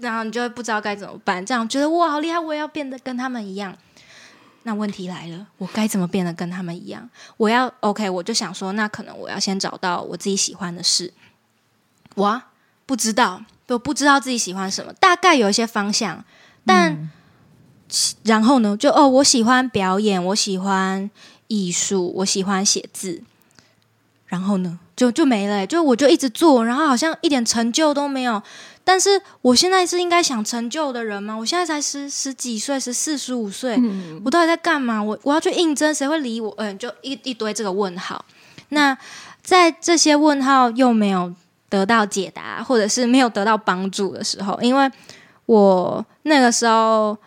[0.03, 1.45] 然后你就会不知道该怎么办。
[1.45, 3.75] 这样觉得哇，好厉害，我也要变得跟他们一样。
[4.63, 7.09] 那问题来了，我该怎么变得跟他们一样？
[7.35, 11.13] 我要 OK，我就想说，那可能我要先找到我自己喜欢的事。
[12.15, 12.41] 我，
[12.85, 16.23] 不知道，都不知道自己喜欢什么，大概有一些方向，
[16.65, 17.09] 但
[18.23, 21.11] 然后呢，就哦，我喜欢表演，我喜欢
[21.47, 23.21] 艺术，我喜欢写字。
[24.27, 28.41] 然后呢，就就没了，就我就一直做，然后好像一点成就都没有。
[28.84, 31.36] 但是我现在是应该想成就的人吗？
[31.36, 33.80] 我现在才十十几岁，十四十五岁，
[34.24, 35.02] 我到底在干嘛？
[35.02, 36.54] 我我要去应征，谁会理我？
[36.58, 38.24] 嗯，就一一堆这个问号。
[38.69, 38.98] 那
[39.41, 41.34] 在这些问号又没有
[41.69, 44.91] 得到解答，或者是没有得到帮助的时候，因为
[45.46, 47.17] 我那个时候，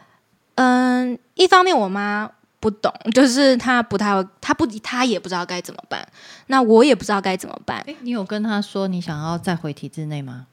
[0.57, 2.31] 嗯，一方面我妈。
[2.59, 6.05] 不懂，就是他不太，他不，他也不知道该怎么办。
[6.49, 7.85] 那我也不知道该怎么办。
[8.01, 10.47] 你有跟他说你想要再回体制内吗？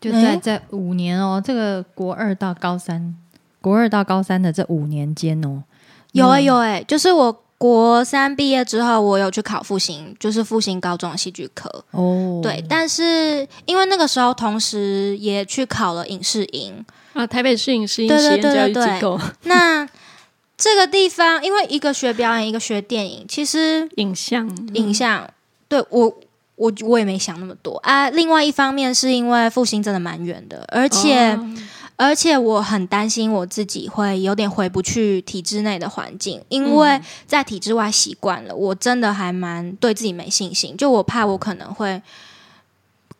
[0.00, 3.14] 就在在五年哦，这个国二到高三，
[3.60, 5.62] 国二到高三的这五年间哦，
[6.12, 11.68] 有哎有哎，就是我国三毕业之后，我有去考复兴，就是复兴高中的戏剧科。
[11.90, 12.40] 哦。
[12.40, 16.84] 对，但是因为那个时候同时也去考了影视营
[17.14, 19.18] 啊，台北市影视营实验教育机构。
[19.42, 19.88] 那
[20.56, 25.28] 这个地方，因为一个学表演，一个学电影，其实影像影像，
[25.68, 26.14] 对我
[26.58, 28.10] 我我也没想那么多啊。
[28.10, 31.38] 另外一方面，是因为复兴真的蛮远的，而且
[31.96, 42.02] 而且我很担心我自己会有点回不去体制内的环境，因为在体制外习惯了，我真的还蛮对自己没信心，就我怕我可能会。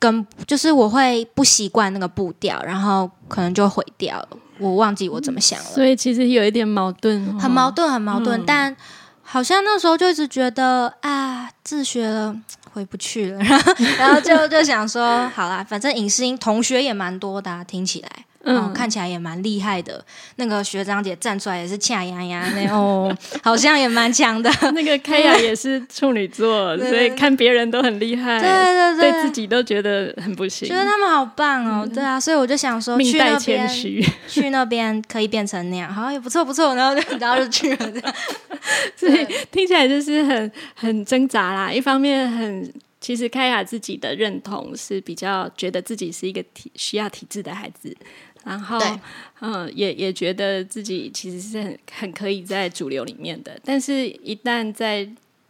[0.01, 4.29] 跟就是我会不习惯那个步调，然后可能就毁掉了。
[4.61, 8.40] 我忘记我怎么想了，所以其实有一点矛盾，很矛盾，很矛盾。
[8.46, 8.77] 但
[9.22, 12.33] 好像那时候就一直觉得啊，自学了
[12.73, 18.09] 回不去了，然后然后就就想说，好啦，反正影视音同学也蛮多的，听起来。
[18.44, 20.05] 嗯，看起来也蛮厉害的。
[20.37, 24.51] 那个学长姐站出来也是恰呀呀那哦，好像也蛮强的。
[24.72, 30.68] 那个开雅也是处女座， 所以看别人都很厉害，对对对，对自己都觉得很不行。
[30.68, 33.68] 觉得他们好棒哦，对啊，所以我就想说，去那边
[34.29, 36.74] 去那边可以变成那样，好像也不错不错。
[36.74, 38.14] 然后就然后就去了，这样。
[38.96, 41.72] 所以听起来就是很很挣扎啦。
[41.72, 47.96] 一方面很，其实开雅自己的认同是比较觉得自己是一个体需要体制的孩子。
[48.49, 48.79] 然后，
[49.41, 55.07] 嗯，也也觉得自己其实是很很可以在主流里面的，但是一旦在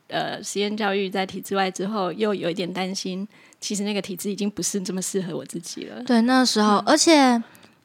[0.09, 3.27] 呃实验教育在体制外之后，又有一点担心，
[3.61, 6.03] 其实那个体制已经不是这么适合我自己了。
[6.03, 7.41] 对，那时候，而且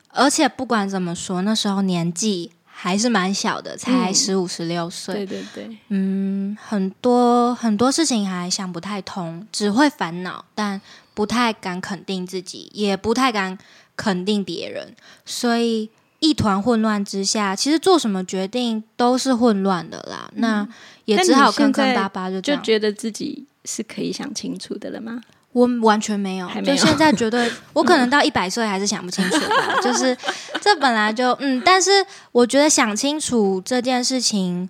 [0.09, 5.13] 而且不管怎么说，那时候年纪还是蛮小的，才十五十六岁。
[5.13, 10.81] 对对对，嗯，很多很多事情还想不太通，只会烦恼，但
[11.13, 13.55] 不太敢肯定自己，也不太敢。
[13.95, 20.29] 肯定别人，所以一团混乱之下，其实做什么决定都是混乱的啦。
[20.35, 20.67] 那
[21.05, 25.21] 也只好坑坑巴巴，就就觉得自己是可以想清楚的了吗？
[25.51, 29.79] 我完全没有，就现在绝对，我可能到一百岁还是想不清楚吧。
[29.83, 30.17] 就是
[30.59, 31.91] 这本来就嗯，但是
[32.31, 34.67] 我觉得想清楚这件事情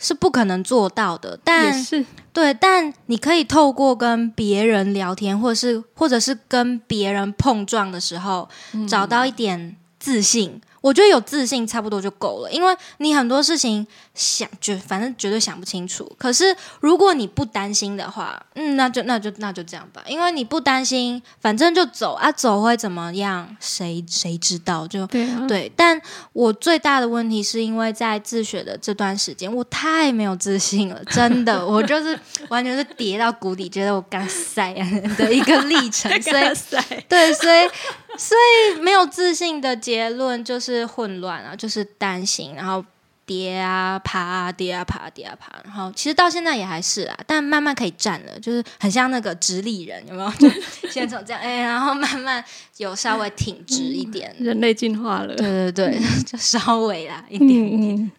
[0.00, 8.48] 是不可能做到的，但是对，但你可以透过跟别人聊天，或者是或者是跟别人碰撞的时候，
[8.88, 10.60] 找到一点自信。
[10.80, 16.10] 我觉得有自信差不多就够了，因为你很多事情想绝反正绝对想不清楚。
[16.18, 23.56] 可是如果你不担心的话，嗯，那就那就那就这样吧，因为你不担心，反正就走啊，走会怎么样？
[23.60, 24.86] 谁谁知道？
[24.86, 26.00] 就对啊，对，但
[26.32, 34.72] 我最大的问题是因为在自学的这段时间，我太没有自信了，真的， 我就是完全是跌到谷底，觉得我刚塞
[35.18, 37.68] 的一个历程， 所以塞，对，所以
[38.16, 42.84] 所以没有自信的结论就是混乱啊，就是担心，然后。
[43.26, 50.30] 跌啊爬啊跌啊爬跌啊爬，然后其实到现在也还是啊，但慢慢可以站了，就是很像那个直立人，有没有？
[50.32, 50.50] 就
[50.88, 52.44] 先从这样，哎，然后慢慢
[52.78, 57.94] 有稍微挺直一点，人类进化了，对对对，就稍微啦一点点。
[57.94, 58.10] 嗯，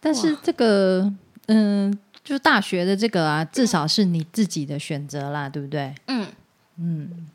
[0.00, 1.12] 但是这个，
[1.48, 5.94] 嗯，就大学的这个啊，至少是你自己的选择啦，对不对？
[6.06, 6.26] 嗯，
[6.78, 7.28] 嗯，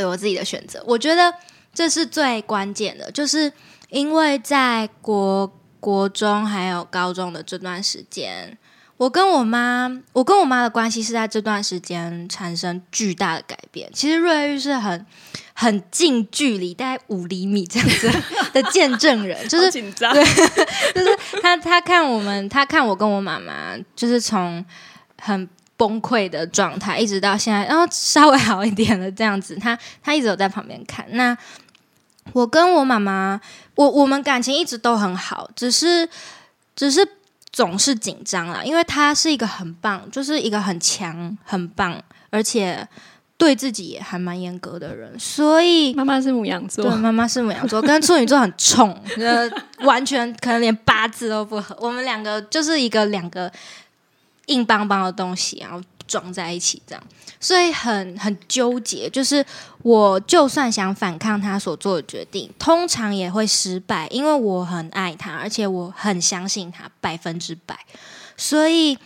[0.00, 1.30] 对我自己的选择，我觉得
[1.74, 3.52] 这是最关键的，就是
[3.90, 5.46] 因为在国
[5.78, 8.56] 国中还有高中的这段时间，
[8.96, 13.90] 我跟我妈，我跟我妈的关系是在这段时间产生巨大的改变。
[13.92, 15.04] 其实瑞玉是很
[15.52, 18.10] 很近距离，大概五厘米这样子
[18.54, 20.24] 的见证人，就是紧张，对
[20.96, 24.64] 就是他他看我们，他看我跟我妈妈，就是从
[25.20, 25.46] 很
[25.80, 29.56] 崩溃的状态，一直到现在，然后稍微好一点了这样子。
[29.56, 31.06] 他他一直有在旁边看。
[31.12, 31.34] 那
[32.34, 33.40] 我跟我妈妈，
[33.76, 36.06] 我我们感情一直都很好，只是
[36.76, 37.00] 只是
[37.50, 42.86] 总是紧张啦，因为他是一个很棒，就是一个很强、很棒，而且
[43.38, 49.50] 对自己也还蛮严格的人，所以妈妈是母羊座对，，妈妈是母羊座， 跟处女座很冲，呃，
[49.86, 51.74] 完全可能连八字都不合。
[51.80, 53.50] 我们两个就是一个两个
[54.50, 57.02] 硬邦邦的东西，然后撞在一起这样，
[57.38, 59.08] 所以很很纠结。
[59.08, 59.44] 就是
[59.82, 67.78] 我就算想反抗他所做的决定，通常也会失败，因为我很爱他，而且我很相信他百分之百，
[68.36, 68.98] 所以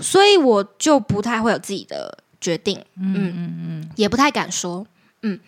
[0.00, 2.82] 所以我就不太会有自己的决定。
[2.98, 4.86] 嗯嗯嗯，也不太敢说。
[5.22, 5.38] 嗯，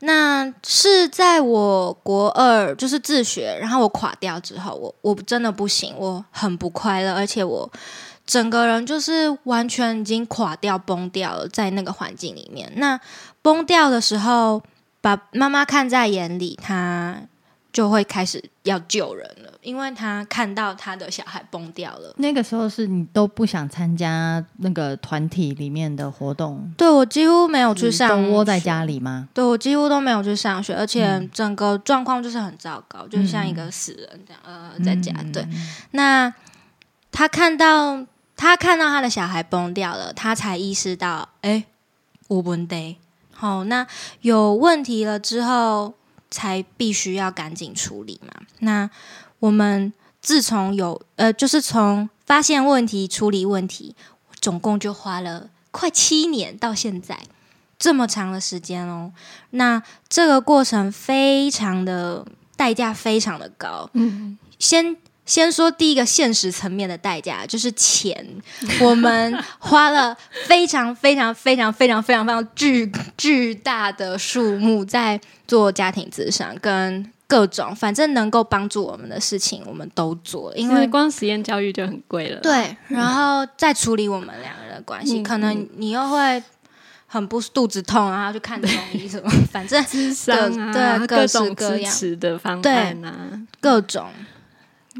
[0.00, 7.70] 那是在我国二就是自学，然后我垮掉之后，我我真的不行，我很不快乐，而且我
[8.26, 12.70] 整个人就是完全已经垮掉、崩掉了，在那个环境里面。
[12.76, 12.98] 那
[13.40, 14.60] 崩掉的时候，
[15.00, 17.16] 把妈妈看在眼里，她
[17.72, 22.12] 就会开始要救人了，因为她看到她的小孩崩掉了。
[22.16, 28.84] 那个时候是你都不想参加那个团体里面的活动，对我几乎没有去上，都窝在家。
[28.84, 29.28] 里吗？
[29.32, 35.12] 对我几乎都没有去上学，而且整个状况就是很糟糕，就像一个死人这样，呃，在家。
[35.18, 35.46] 嗯对，
[35.92, 36.32] 那
[37.12, 38.04] 他看到
[38.36, 41.64] 他看到他的小孩崩掉了，他才意识到，哎，
[42.28, 42.98] 我问题。
[43.32, 43.86] 好，那
[44.20, 45.94] 有问题了之后，
[46.30, 48.32] 才必须要赶紧处理嘛。
[48.60, 48.88] 那
[49.40, 53.94] 我们自从有呃，就是从发现问题、处理问题，
[54.40, 57.18] 总共就花了快七年到现在。
[57.78, 59.12] 这么长的时间哦，
[59.50, 63.90] 那这个过程非常的代价非常的高。
[63.92, 68.24] 嗯，先先说第一个现实层面的代价，就是钱。
[68.80, 86.40] 我们花了非常非常非常非常非常非常巨巨大的数目在做家庭咨商跟各种反正能够帮助我们的事情，我们都做了，因为光实验教育就很贵了，，对，然后再处理我们两个人的关系，可能你又会
[87.08, 93.12] 很不肚子痛，然后去看中医什么，反正智商啊，各种各样的方对案啊，
[93.60, 94.06] 各种。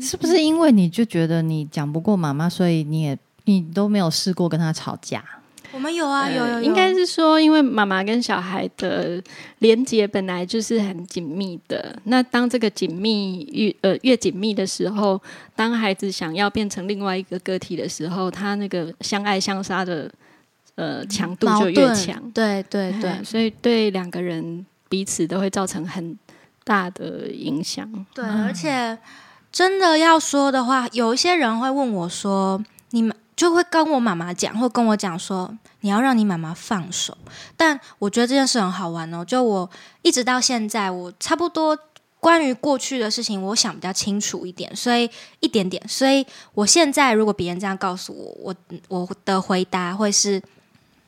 [0.00, 5.24] 是不是因为你就觉得你讲不过妈妈，所以你也你都没有试过跟她吵架？
[5.72, 9.22] 我们有啊，呃有有有，应该是说，因为妈妈跟小孩的
[9.58, 11.94] 连接本来就是很紧密的。
[12.04, 15.20] 那当这个紧密越呃越紧密的时候，
[15.54, 20.10] 当孩子想要变成另外一个个体的时候，他那个相爱相杀的
[20.76, 22.18] 呃强度就越强。
[22.30, 26.16] 对对对嗯所以对两个人彼此都会造成很
[26.64, 27.90] 大的影响。
[28.14, 28.96] 对，而且
[29.56, 37.16] 真的要说的话，有一些人会问我说：“你们就会跟我妈妈讲，或跟我讲说，你要让你妈妈放手。”
[37.56, 39.24] 但我觉得这件事很好玩哦。
[39.24, 39.70] 就我
[40.02, 41.78] 一直到现在，我差不多
[42.20, 45.82] 关于过去的事情，我想比较清楚一点，所以一点点。
[45.88, 48.54] 所以我现在如果别人这样告诉我，我
[48.88, 50.42] 我的回答会是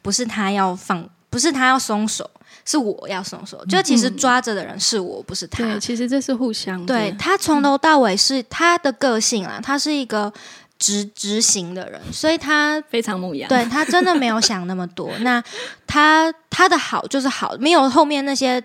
[0.00, 1.06] 不是他要放？
[1.30, 2.28] 不不是他要松手，
[2.64, 3.64] 是我要松手。
[3.66, 5.62] 就其实抓着的人是我，不是他。
[5.62, 6.92] 对，其实这是互相的。
[6.92, 10.32] 对他从头到尾是他的个性啊，他是一个
[10.80, 13.48] 执执行的人，所以他非常牧羊。
[13.48, 15.12] 对他真的没有想那么多。
[15.22, 15.40] 那
[15.86, 18.60] 他他的好就是好，没有后面那些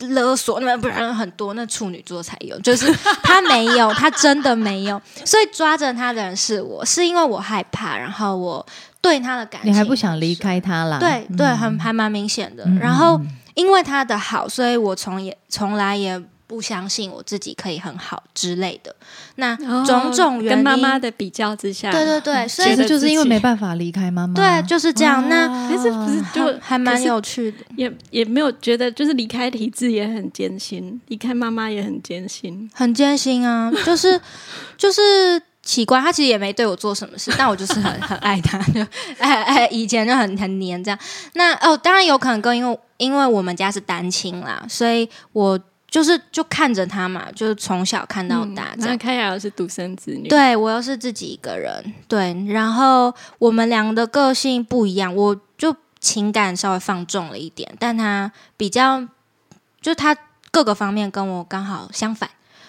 [0.00, 2.92] 勒索，那不然很多那处女座才有，就是
[3.22, 5.00] 他没有，他真的没有。
[5.24, 8.66] 所以抓着他的人是我，是因为我害怕，然后我
[9.00, 10.98] 对他的感情，你还不想离开他啦？
[10.98, 12.64] 对对，很还蛮明显的。
[12.80, 13.20] 然后
[13.54, 18.94] 因为他的好，所以我从也从来也不相信我自己可以很好之类的。
[19.36, 24.34] 那种种原因，跟妈妈的比较之下，对对对，所以其实就是因为没办法离开妈妈。
[24.34, 25.28] 对，就是这样。
[25.28, 33.70] 那可是不是就还蛮有趣的，也也没有觉得就是离开体制也很艰辛，离开妈妈也很艰辛，很艰辛啊。
[33.84, 34.20] 就是
[34.76, 38.80] 就是奇怪，他其实也没对我做什么事，但我就是很很爱他，就
[39.20, 40.98] 哎哎，以前就很很黏这样。
[41.34, 45.60] 那哦，当然有可能跟因为因为我们家是单亲啦，所以我。
[45.90, 48.74] 就是就看着他嘛，就是从小看到大。
[48.76, 52.36] 那开雅又是独生子女，对我又是自己一个人，对。
[52.46, 59.02] 然后我们两个的个性不一样，我就情感稍微放纵了一点，但他比较，
[59.80, 60.14] 就他
[60.50, 62.28] 各个方面跟我刚好相反。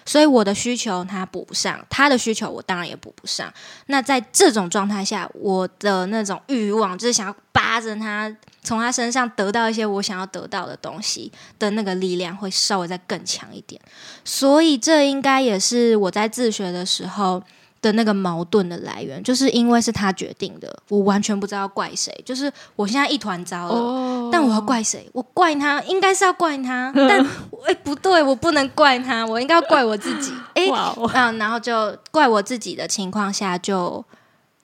[0.09, 3.53] 所以我的需求他补不上，他的需求我当然也补不上。
[3.85, 13.79] 那在这种状态下，我的那种欲望就是想要扒着他，从他身上得到一些我想要得到的东西的那个力量会稍微再更强一点。
[14.25, 17.43] 所以这应该也是我在自学的时候。
[17.81, 22.13] 的那个矛盾的来源，就是因为是他决定的，我完全不知道怪谁。
[22.25, 25.09] 就是我现在一团糟了，但我要怪谁？
[25.13, 27.25] 我怪他，应该是要怪他，但
[27.65, 30.33] 哎不对，我不能怪他，我应该要怪我自己。
[30.53, 30.63] 哎，
[31.13, 34.03] 嗯，然后就怪我自己的情况下，就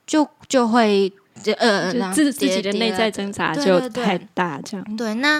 [0.05, 1.11] 就就会。
[1.43, 5.13] 就呃，自自己的内在挣扎就太大，这样对。
[5.15, 5.39] 那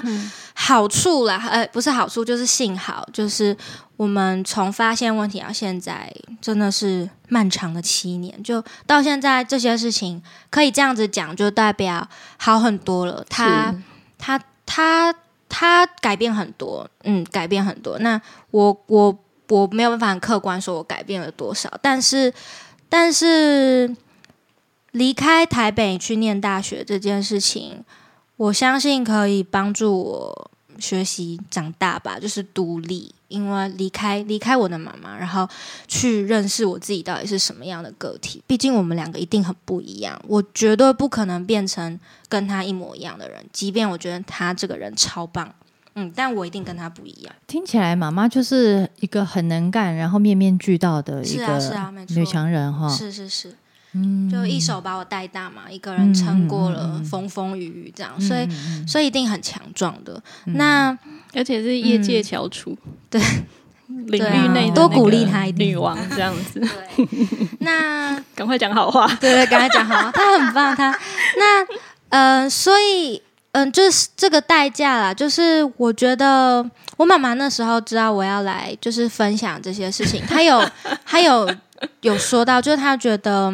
[0.53, 3.56] 好处啦，呃，不是好处，就是幸好，就是
[3.95, 13.26] 我们从发现问题到现在，真的是漫长的七年，就到现在这些事情可以这样子讲，就代表好很多了。
[13.30, 13.74] 他
[14.18, 15.16] 他他他
[15.58, 17.97] 他改变很多，嗯，改变很多。
[17.99, 22.34] 那我我我没有办法客观说我改变了多少，但是
[22.89, 23.95] 但是。
[24.95, 27.84] 离开台北去念大学这件事情，
[28.38, 33.14] 我相信可以帮助我学习长大吧，就是独立。
[33.28, 35.47] 因为离开离开我的妈妈，然后
[35.88, 38.41] 去认识我自己到底是什么样的个体。
[38.45, 41.99] 毕竟我们两个一定很不一样，我绝对不可能变成
[42.30, 43.43] 跟他一模一样的人。
[43.51, 45.53] 即便我觉得他这个人超棒，
[45.95, 47.36] 嗯，但我一定跟他不一样。
[47.47, 51.59] 听起来妈妈就是一个很能干，然后面面俱到的一个
[52.09, 52.88] 女强人哈。
[52.89, 53.55] 是是是。
[54.32, 58.48] 就一手把我带大嘛，一个人撑过了风风雨雨，这样，所以
[58.88, 60.22] 所以一定很强壮的。
[60.46, 60.98] 那
[61.34, 62.78] 而且是业界翘楚，
[63.10, 63.22] 对。
[64.08, 66.60] 领域内多鼓励他一点，女王这样子。
[67.60, 70.76] 那 赶快讲好话，对对，赶快讲好话，他很棒。
[70.76, 70.89] 他。
[71.38, 71.66] 那
[72.10, 73.22] 呃，所以
[73.52, 76.68] 嗯，就是这个代价啦，就是我觉得
[76.98, 80.68] 我妈妈那时候知道我要来，就是分享这些事情，她有
[81.06, 81.48] 她有
[82.02, 83.54] 有说到，就是她觉得。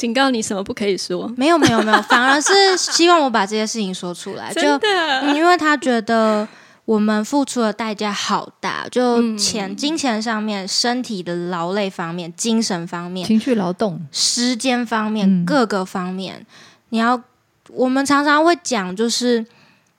[0.00, 1.28] 警告你什么不可以说？
[1.36, 4.50] 没有没有没有，反而是希望我把这些事情说出来。
[4.56, 6.48] 真的，因为他觉得
[6.86, 16.46] 我们付出的代价好大，就钱、金钱上面、身体的劳累方面、精神方面、情绪劳动、时间方面各个方面，
[16.88, 17.22] 你要
[17.68, 19.44] 我们常常会讲，就是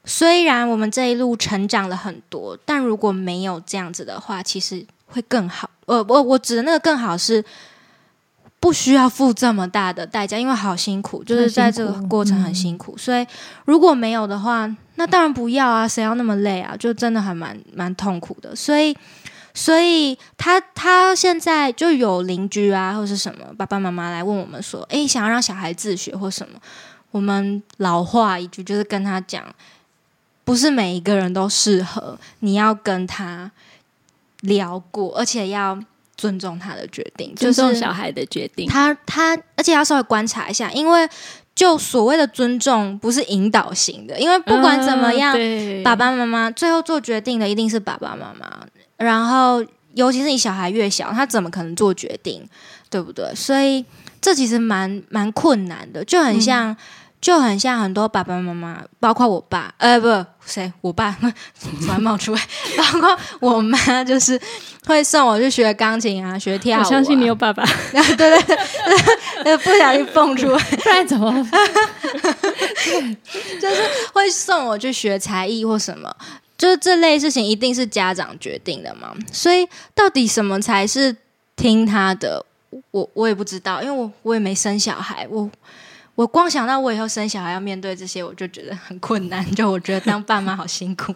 [0.03, 5.69] 虽然我们这一路成长了很多，但如果没有这样子的话，其实会更好。
[5.85, 7.45] 我我我指的那个更好是。
[8.61, 12.95] 不需要付这么大的代价，因为好辛苦，就是在这个过程很辛苦。
[12.95, 13.25] 所以
[13.65, 15.87] 如果没有的话，那当然不要啊！
[15.87, 16.77] 谁要那么累啊？
[16.77, 18.55] 就真的还蛮蛮痛苦的。
[18.55, 18.95] 所以，
[19.55, 26.59] 所以他他现在就有邻居啊，或是什么爸爸妈妈来问我们说：“诶，想要让小孩自学或什么？”
[27.09, 29.43] 我们老话一句，就是跟他讲，
[30.43, 33.49] 不是每一个人都适合，你要跟他
[34.41, 35.79] 聊过，而且要。
[36.21, 38.69] 尊重他的决定，尊重小孩的决定。
[38.69, 41.09] 他他，而且要稍微观察一下，因为
[41.55, 45.35] 就所谓的尊重不是引导型的，因为不管怎么样，
[45.83, 48.63] 爸爸妈妈最后做决定的一定是爸爸妈妈。
[48.97, 49.65] 然后，
[49.95, 52.47] 尤其是你小孩越小，他怎么可能做决定，
[52.91, 53.33] 对不对？
[53.33, 53.83] 所以
[54.21, 56.77] 这其实蛮蛮困难的，就很像
[57.21, 60.73] 就很像很多爸爸妈妈，包括我爸，呃，不，谁？
[60.81, 61.15] 我爸
[61.61, 62.41] 突然冒出来，
[62.75, 64.41] 包括我妈，就是
[64.87, 66.83] 会送我去学钢琴啊，学跳舞、啊。
[66.83, 68.57] 我相信你有爸爸，对 对对，
[69.43, 71.31] 对不小心蹦出来，不然怎么？
[73.61, 73.75] 就是
[74.13, 76.11] 会送我去学才艺或什么，
[76.57, 79.13] 就是这类事情一定是家长决定的嘛。
[79.31, 81.15] 所以到底什么才是
[81.55, 82.43] 听他的？
[82.89, 85.47] 我我也不知道，因为我我也没生小孩，我
[86.15, 89.43] 我光想到我以后生小孩要面对这些，我就觉得很困难。
[89.55, 91.13] 就我觉得当爸妈好辛苦，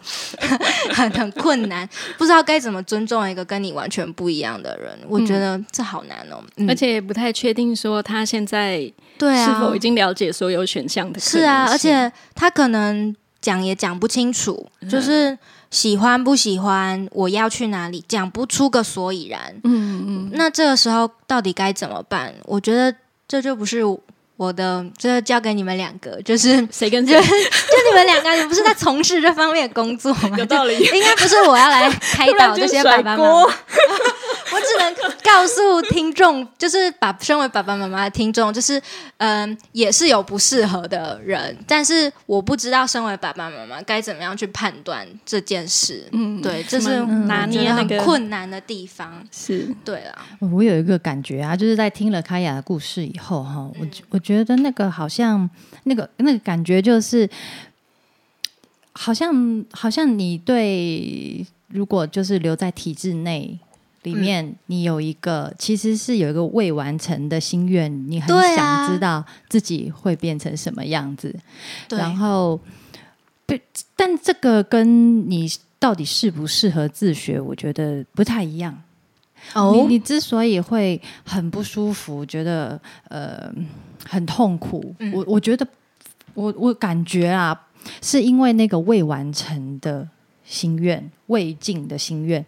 [0.90, 4.98] 很 很困难，不知道该怎么尊重一个跟你完全不一样的人。
[5.06, 11.20] 我觉得这好难哦，嗯而且也不太确定说他现在对啊，是否已经了解所有选项的。
[11.20, 15.38] 是啊，而且他可能讲也讲不清楚，就是
[15.70, 19.54] 喜欢不喜欢，我要去哪里，讲不出个所以然。
[19.62, 22.34] 嗯嗯，那这个时候到底该怎么办？
[22.44, 22.92] 我觉得
[23.28, 23.82] 这就不是
[24.36, 30.36] 我的，这交给你们两个，就是谁跟谁 就你们两个，你不是在从事这方面的工作吗？
[30.36, 30.78] 有道理？
[30.78, 33.54] 应该不是我要来开导这些爸爸妈妈， 我只
[34.78, 38.80] 能告诉听众，就是把身为爸爸妈妈的听众，就是
[39.18, 46.08] 嗯，也是有不适合的人，但是我不知道身为爸爸妈妈该怎么样去判断这件事。
[46.12, 49.24] 嗯，对，这是拿捏很困难的地方。
[49.30, 55.48] 是对啦，我有一个感觉啊，就是在听了开雅的故事以后哈，我我觉得那个好像
[55.84, 57.28] 那个那个感觉就是，
[58.92, 63.58] 好像好像你对如果就是留在体制内。
[64.06, 71.34] 里面你有一个，其实是有一个未完成的心愿，你很想知道自己会变成什么样子。
[71.88, 72.58] 对，然后，
[73.44, 73.60] 对，
[73.96, 75.50] 但这个跟你
[75.80, 78.80] 到底适不适合自学，我觉得不太一样。
[79.54, 79.72] 哦。
[79.74, 83.52] 你你之所以会很不舒服，觉得呃
[84.08, 85.12] 很痛苦，嗯。
[85.12, 85.66] 我我觉得
[86.34, 87.60] 我我感觉啊，
[88.00, 90.08] 是因为那个未完成的
[90.44, 92.46] 心愿、未尽的心愿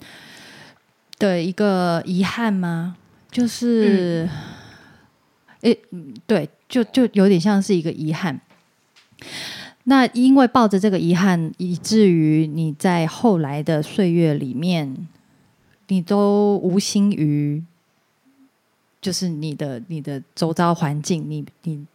[1.19, 2.97] 的一个遗憾吗？
[3.31, 4.29] 就是，
[5.61, 8.41] 诶、嗯对，就就有点像是一个遗憾。
[9.85, 15.09] 那因为抱着这个遗憾，以至于你在后来的岁月里面，
[15.89, 17.63] 你都无心于，
[19.01, 21.87] 就是你的你的周遭环境，你你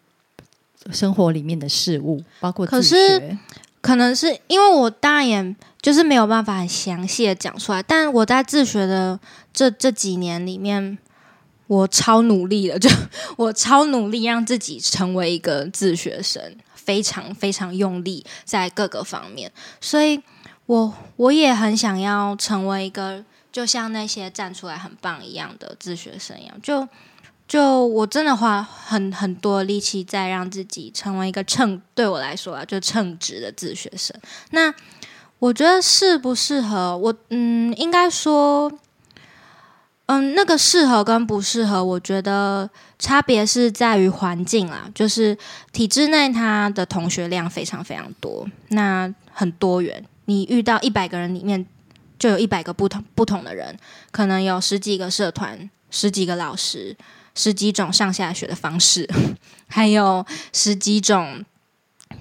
[0.92, 3.38] 生活里面的事物，包括自可是学。
[3.84, 9.20] 可能是因为我当然也就是没有办法很详细的讲出来，但我在自学的
[9.54, 10.98] 这这几年里面，
[11.68, 12.90] 我超努力的，就
[13.36, 20.22] 我超努力让自己成为一个自学生，非常非常用力在各个方面，所以
[20.68, 23.22] 我我也很想要成为一个
[23.52, 26.88] 就像那些站出来很棒一样的自学生一样，就。
[27.48, 34.16] 就我真的花很很多力气在让自己成为一个称，对我来说啊，就称职的自学生。
[34.52, 34.74] 那
[35.40, 38.72] 我觉得适不适合我，嗯，应该说，
[40.06, 44.90] 嗯，那个适合跟不适合，我觉得差别是在于环境啦。
[44.96, 45.38] 就是
[45.74, 50.04] 体制内，他的同学量非常非常多，那很多元。
[50.26, 51.64] 你遇到一百个人里面，
[52.18, 53.78] 就有一百个不同不同的人，
[54.12, 56.96] 可能有十几个社团，十几个老师。
[57.36, 59.10] 十几种上下学的方式，
[59.68, 61.44] 还有十几种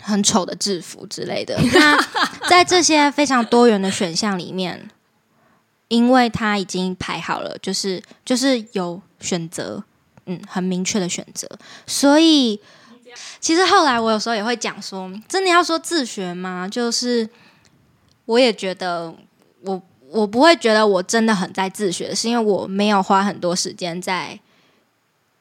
[0.00, 1.60] 很丑的制服之类的。
[1.74, 1.98] 那
[2.48, 4.88] 在这些非常多元的选项里面，
[5.88, 9.84] 因为它已经排好了，就是就是有选择，
[10.24, 11.46] 嗯，很明确的选择，
[11.86, 12.58] 所以
[13.38, 16.66] 其实后来我有时候也会讲说，真的要说自学吗？
[16.66, 17.28] 就是
[18.24, 19.14] 我也觉得
[19.60, 24.40] 我我不会觉得我真的很在自学，是因为我没有花很多时间在。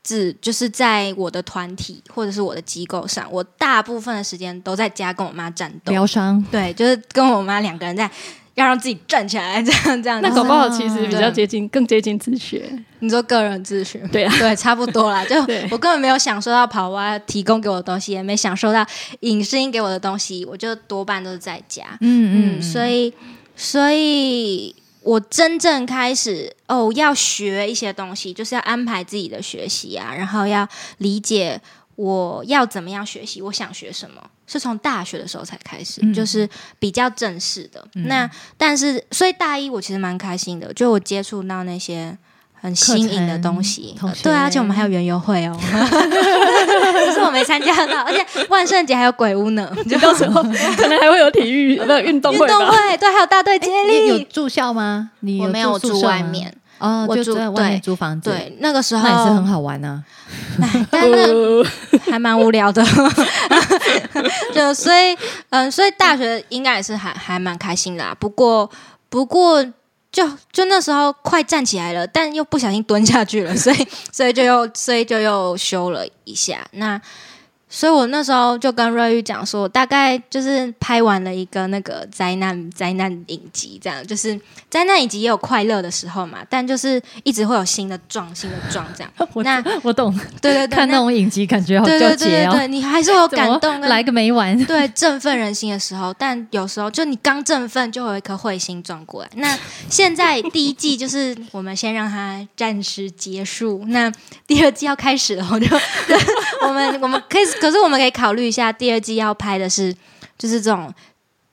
[0.04, 5.92] 自就是在我的团体或者是我的机构上，我大部分的时间都在家跟我妈战斗。
[5.92, 8.10] 疗伤，对，就是跟我妈两个人在
[8.56, 10.22] 要让自己站起来，这 样这样。
[10.22, 12.70] 那搞不好其实比较接近，更接近自学。
[13.00, 15.24] 你说个人自学，对啊，对，差不多啦。
[15.26, 15.36] 就
[15.70, 18.86] 我根本没有享受到跑蛙提供给我的东西，也没享受到
[19.22, 21.84] 影视音给我的东西，我就多半都是在家。
[22.02, 23.14] 嗯嗯，所以
[23.56, 30.68] 所以我真正开始哦，要学一些东西，就是要安排自己的学习啊，然后要
[31.00, 31.60] 理解
[31.96, 36.48] 我要怎么样学习，我想学什么，是从大学的时候才开始，嗯就是
[36.80, 37.86] 比较正式的。
[37.94, 42.18] 那但是，所以大一我其实蛮开心的，就我接触到那些。
[42.62, 50.44] 很新颖的东西对啊，而且我们还有园游会哦， 可是我没参加到，而且万圣节还有鬼屋呢， 就到时候
[50.78, 52.40] 可能还会有体育不运动运？
[52.40, 55.10] 动会，对，还有大队接你有力，住校吗？
[55.22, 60.04] 你我没有住外面，哦，我住就在外面对租房子，对，那个时候那也是很好玩啊。
[60.92, 61.66] 但是
[62.12, 62.86] 还蛮无聊的，
[64.54, 65.18] 就所以
[65.50, 68.16] 嗯，所以大学应该也是还还蛮开心的、啊。
[68.20, 68.70] 不过
[69.10, 69.66] 不过
[70.12, 76.68] 就就那时候快站起来了，但又不小心蹲下去了，所以所以就又所以就又修了一下。
[76.72, 77.02] 那
[77.74, 84.38] 所以我那时候就跟瑞玉讲说，我大概就是拍完了一个那个灾难灾难影集，这样就是
[84.70, 89.10] 灾难影集也有快乐的时候嘛，但就是一直会有新的撞新的撞这样。
[89.32, 94.52] 我那 我懂，对对对，看那种影集感觉好对纠结哦，对对对对，你还是会有感动跟 来个没完。
[94.66, 99.30] 对振奋人心的时候，但有时候就你刚振奋，就会有一颗彗星撞过来。
[99.36, 99.58] 那
[99.90, 104.12] 现在第一季就是我们先让它暂时结束，那
[104.46, 105.68] 第二季要开始了，我就
[106.68, 109.96] 我们我们可以，可是我们可以考虑一下，第二季要拍的是
[110.36, 110.92] 就是这种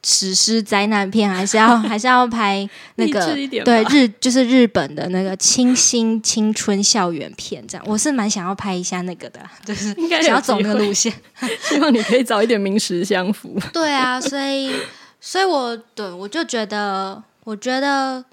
[0.02, 11.12] 史诗灾难片，还是要 还是要拍那励个对日就是日本的那个清新青春校园片，这样我是蛮想要拍一下那个的， 就是想要走那个路线。
[11.61, 13.61] 希望你可以早一点名实相符。
[13.72, 14.72] 对啊，所以，
[15.20, 18.24] 所以我对我就觉得，我觉得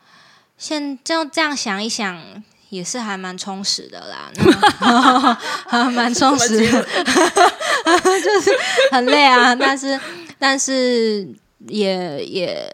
[0.57, 2.21] 现就这样想一想，
[2.75, 5.37] 也是还蛮充实的啦，
[5.91, 6.83] 蛮充实的，
[8.21, 8.51] 就是
[8.91, 9.99] 很累啊，但是
[10.37, 11.27] 但是
[11.67, 12.71] 也也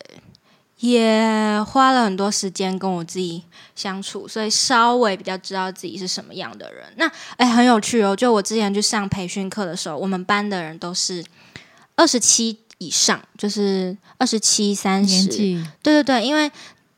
[0.80, 3.44] 也花了很多时间跟我自己
[3.76, 6.92] 相处，所以稍微比较知道自己是什么样的人。
[6.98, 8.16] 那哎，很有趣哦！
[8.16, 11.24] 就我之前去上培训课的时候，我们班的人都是
[11.96, 15.28] 二十七以上，就是二十七、三十，
[15.84, 16.52] 对对对，因为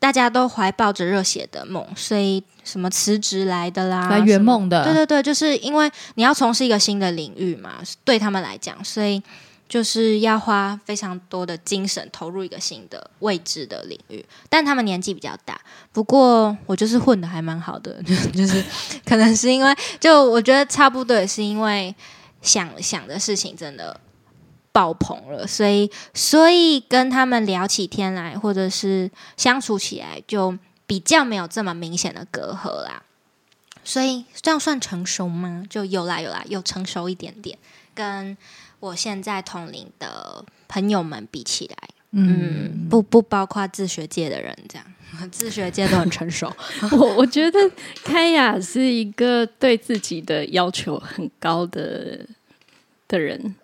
[0.04, 9.22] 大家都怀抱着热血的梦，所以什么辞职来的啦，来圆梦的，对对对，就是因为你要从事一个新的领域嘛，对他们来讲，所以
[9.66, 14.22] 就是要花非常多的精神投入一个新的未知的领域。
[14.50, 15.58] 但他们年纪比较大，
[15.90, 18.62] 不过我就是混的还蛮好的，就 就是
[19.06, 21.94] 可能是因为，就我觉得差不多也是因为
[22.42, 23.98] 想想的事情真的。
[24.74, 33.04] 爆棚了，所以所以跟他们聊起天来，或者是相处起来，就比较没有这么明显的隔阂啦。
[33.84, 35.62] 所以这样算成熟吗？
[35.70, 37.56] 就有啦有啦，有成熟一点点，
[37.94, 38.36] 跟
[38.80, 44.84] 我现在同龄的朋友们比起来，嗯，不不包括自学界的人，这样
[45.30, 46.52] 自学界都很成熟。
[46.90, 47.60] 我我觉得
[48.02, 52.26] 开雅是一个对自己的要求很高的
[53.06, 53.54] 的人。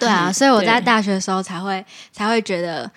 [0.00, 0.84] 对啊，所以我在对。
[0.86, 2.90] 大学的时候才会才会觉得，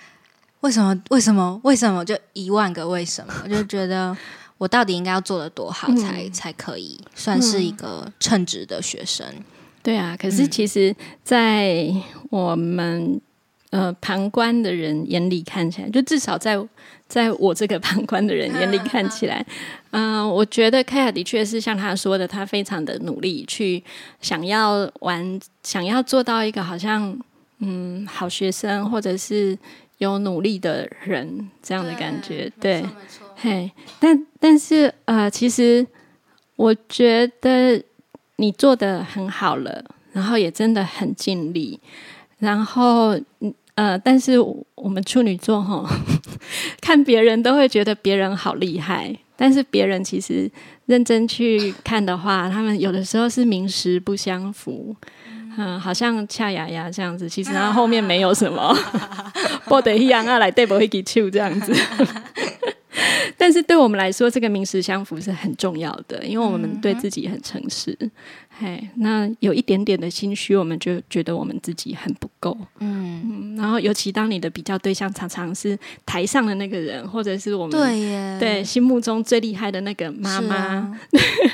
[0.62, 4.16] 为什么为什么为什么就一万个为什么， 我就觉得
[4.58, 9.26] 我到底应该要做的多好才、才可以算是一个称职的学生。
[9.84, 11.94] 对啊，可是其实，在
[12.30, 13.20] 我们
[13.74, 16.56] 呃旁观的人眼里看起来，就至少在
[17.08, 19.44] 在我这个 旁观的人眼里看起来，
[19.90, 23.84] 嗯、我觉得凯亚的确是像他说的，他非常的努力去
[24.22, 27.18] 想要玩，想要做到一个好像
[27.60, 29.58] 嗯好学生，或者是
[29.98, 32.82] 有努力的人这样的感觉，对。
[32.82, 35.86] 没错，嘿，但但是呃，其实
[36.56, 37.84] 我觉得
[38.36, 41.80] 你做的很好了，然后也真的很尽力，
[42.38, 44.38] 然后嗯呃，但是
[44.76, 45.84] 我们处女座哈，
[46.82, 50.50] 看别人都会觉得别人好厉害，但是别人其实
[50.86, 54.96] 认真去看的话，他们有的时候是名实不相符。
[55.56, 58.76] 嗯，好像恰牙牙这样子，其实他后面没有什么，
[59.66, 61.72] 不得一样啊，来对不会给出这样子。
[63.44, 67.94] 但是对我们来说，这个名实相符是很重要的，因为我们对自己很诚实。
[68.58, 72.58] 嘿，那有一点点的心虚，我们就觉得我们自己很不够。
[72.80, 81.00] 嗯，嗯，然后尤其当你的比较对象常常是台上的那个人，或者是我们对，对心目中最厉害的那个妈妈，啊。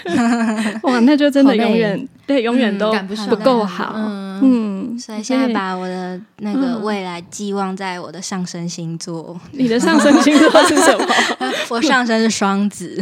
[0.84, 2.94] 哇，那就真的永远对永远嗯都
[3.28, 3.94] 不够好。
[3.96, 11.06] 嗯，嗯，所以现在把我的那个嗯未来寄望在我的上升星座， 你的上升星座是什么？
[11.70, 13.02] 我上升是双子，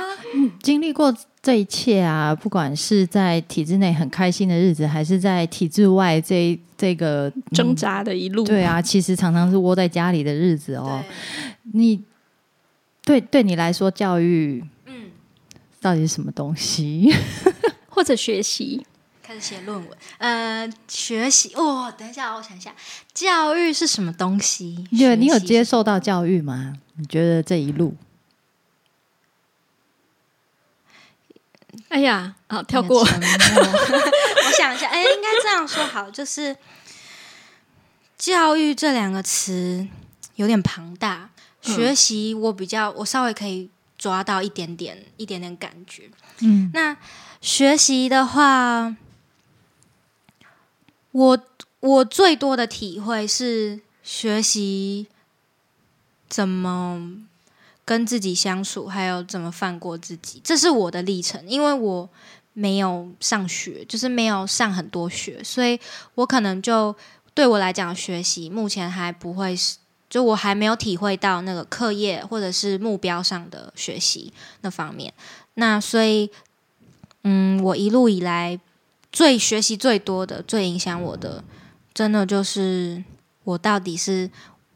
[0.62, 8.42] 经历过这一切啊，不管是在体制内很开心的日子，还是在体制外这这个挣扎的一路。
[8.44, 11.02] 对啊，其实常常是窝在家里的日子哦。
[11.72, 12.02] 你
[13.04, 15.10] 对对你来说，教育嗯，
[15.80, 17.12] 到底是什么东西？
[17.88, 18.84] 或者学习，
[19.26, 22.72] 开始写论文，呃，学习，哦，等一下，我想一下，
[23.12, 24.86] 教育是什么东西？
[24.96, 26.74] 对，你有接受到教育吗？
[26.94, 27.96] 你觉得这一路
[31.88, 33.00] 哎呀，好跳过。
[33.02, 36.56] 我想一下，哎、应该这样说好，就是
[38.16, 39.88] 教育这两个词
[40.36, 43.68] 有点庞大，学习我比较，我稍微可以
[43.98, 46.08] 抓到一点点一点点感觉。
[46.40, 46.96] 嗯，那
[47.40, 48.96] 学习的话，
[51.16, 51.38] 我
[51.80, 55.06] 我最多的体会是学习
[56.28, 57.10] 怎么
[57.86, 61.42] 跟自己相处，还有怎么放过自己，这是我的历程。
[61.48, 62.06] 因为我
[62.52, 65.80] 没有上学，就是没有上很多学，所以
[66.16, 66.94] 我可能就
[67.32, 69.78] 对我来讲，学习目前还不会是，
[70.10, 75.14] 就我还没有体会到那个课业或者是目标上的学习那方面。
[75.54, 76.30] 那所以，
[77.22, 78.60] 嗯，我一路以来
[79.16, 81.42] 最学习最多的、最影响我的，
[81.94, 83.02] 真的就是
[83.44, 84.30] 我到底是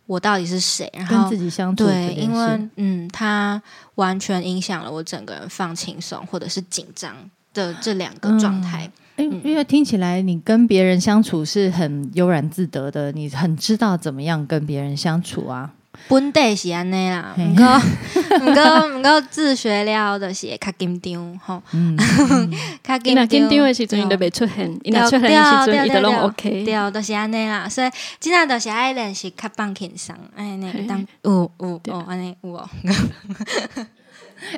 [0.07, 3.63] 我到底是谁，然后跟自己相处对，因为嗯，它
[3.97, 7.15] 完全影响了我整个人放轻松或者是紧张
[7.53, 8.91] 的这两个状态。
[9.19, 15.75] 因因为听起来你跟别人相处是很悠然自得的，你很知道怎么样跟别人相处啊。
[16.09, 17.45] 本地是安尼啦，嘿。
[17.45, 17.67] 毋过
[18.41, 21.97] 毋过毋过自学了就是会较紧张吼，嗯，
[22.83, 26.65] 较紧紧张张的时阵，伊就对袂出现；伊若出现的时阵，伊就拢 OK。
[26.65, 30.83] 对，就是安尼啦，所以真正就是爱练习较放轻松，安尼嘿。
[30.89, 31.93] 当有有对。
[31.95, 32.69] 哦，安尼有哦，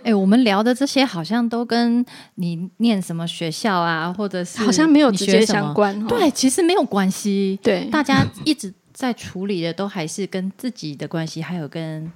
[0.04, 2.04] 哎、我们聊的这些好像都跟
[2.36, 7.58] 你念什么学校啊，或者是好像没有直接相关哦对，其实没有关系。
[7.62, 12.10] 对，大家一直在处理的都还是跟自己的关系，还有跟、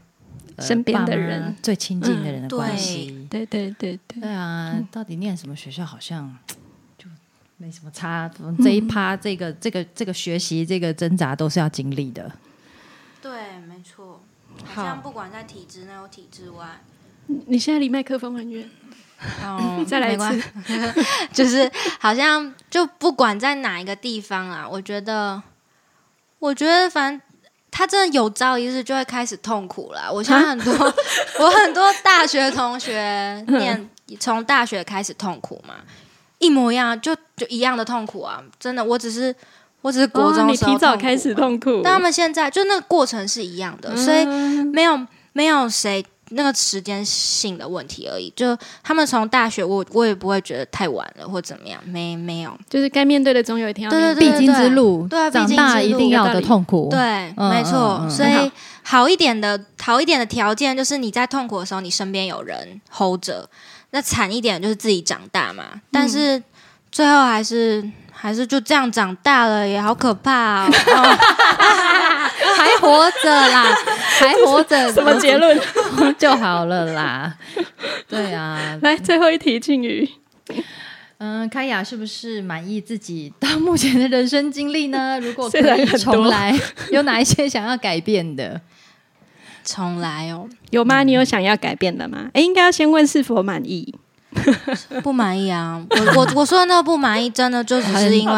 [0.56, 3.26] 呃身边的人最亲近的人的嗯关系。
[3.30, 6.34] 对对对对对啊，到底念什么学校好像
[6.96, 7.06] 就
[7.58, 8.30] 没什么差。
[8.62, 12.30] 这一趴， 这个这个这个学习，这个挣扎都是要经历的。
[13.20, 14.22] 对，没错，
[14.64, 16.80] 好好像不管在体制内或体制外，
[17.46, 18.66] 你现在离麦克风很远，
[19.42, 20.42] 哦 再来一次。
[21.34, 25.42] 就是好像就不管在哪一个地方啊，我觉得，
[26.38, 27.20] 我觉得反正
[27.70, 30.12] 他真的有朝一日就会开始痛苦了。
[30.12, 30.72] 我相信很多
[31.40, 33.88] 我很多大学同学 念
[34.20, 35.74] 从大学开始痛苦嘛，
[36.38, 38.42] 一模一样，就就一样的痛苦啊！
[38.60, 39.34] 真的，我只是
[39.82, 48.32] 我只是国中哦你的时候痛苦提早开始痛苦，但他们现在就那个过程是一样的，所以嗯没有没有谁那个时间性的问题而已。
[48.36, 52.56] 就他们从大学，我我也不会觉得太晚了或怎么样，没没有。
[52.68, 54.30] 就是该面对的总有一天要面对。
[54.30, 56.88] 必经之路，对啊必长大一定要的痛苦。
[56.90, 56.98] 对，
[57.36, 58.08] 嗯没错。
[58.08, 58.50] 所以
[58.82, 63.48] 好好一点的好一点的条件就是你在痛苦的时候，你身边有人 hold 着。
[63.90, 66.42] 那惨一点就是自己长大嘛，但是
[66.90, 67.88] 最后还是
[68.18, 70.68] 还是就这样长大了，也好可怕哦。
[70.72, 71.18] 哦
[72.56, 73.66] 还活着啦，
[74.18, 75.58] 还活着，什么结论？
[76.18, 77.34] 就好了啦。
[78.08, 80.08] 对啊，来，最后一题，庆宇。
[81.18, 85.18] 嗯，开雅是不是满意自己到目前的人生经历呢？
[85.20, 86.58] 如果可以重来，
[86.90, 88.60] 有哪一些想要改变的？
[89.64, 91.02] 重来哦，有吗？
[91.02, 92.30] 你有想要改变的吗？
[92.32, 93.94] 哎，应该要先问是否满意。
[95.02, 95.82] 不满意啊！
[95.88, 98.34] 我我我说的那个不满意，真的就只是因为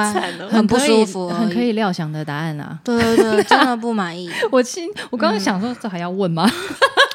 [0.49, 2.79] 很不舒服很可以料想的答案啊！
[2.85, 6.49] 对对对，真的不满意，我心，我刚刚想说，这还要问吗？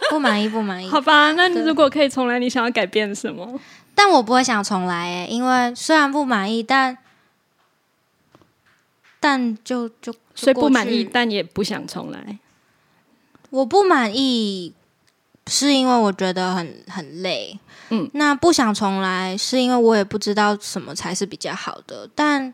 [0.10, 0.90] 不满意，不满意。
[0.90, 3.60] 好吧，那对如果可以重来，你想要改变什么？
[3.96, 6.98] 但我不会想重来诶，因为虽然不满意，但
[9.20, 12.40] 但就就就所以不满意，但也不想重来。
[13.52, 14.74] 我不满意，
[15.48, 17.60] 是因为我觉得很很累。
[17.90, 22.10] 嗯，那不想重来，是因为我也不知道什么才是比较好的。
[22.16, 22.54] 但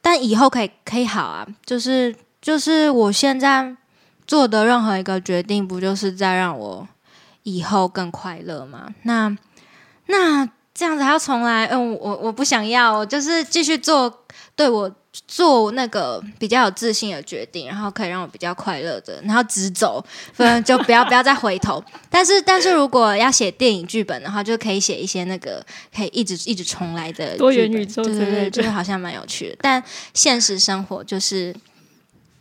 [0.00, 3.74] 但以后可以可以好啊，就是就是我现在
[4.26, 6.86] 做的任何一个决定，不就是在让我
[7.44, 8.88] 以后更快乐吗？
[9.04, 9.36] 那
[10.06, 11.66] 那这样子还要重来？
[11.66, 14.24] 嗯，我我不想要，我就是继续做
[14.56, 14.92] 对我
[15.26, 20.02] 做那个比较有自信的决定，然后可以让我比较快乐的，然后直走，
[20.36, 21.82] 不然就不要不要再回头。
[22.08, 29.56] 但是但是如果要写电影剧本的话，就可以写一些那个可以一直一直重来的多元宇宙对对对，就是好像蛮有趣的。
[29.60, 29.82] 但
[30.14, 31.54] 现实生活就是，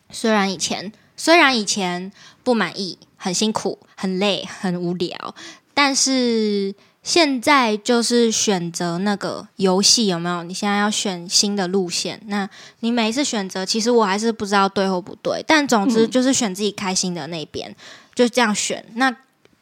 [0.10, 2.12] 虽然以前虽然以前
[2.44, 5.36] 不满意，很辛苦、很累、很无聊，
[5.74, 6.74] 但是
[7.04, 10.44] 现在就是选择那个游戏有没有？
[10.44, 12.48] 你现在要选新的路线，那
[12.82, 17.76] 你每一次选择，其实我还是不知道对或不对，但总之嗯就是选自己开心的那边，
[18.14, 18.86] 就这样选。
[18.94, 19.10] 那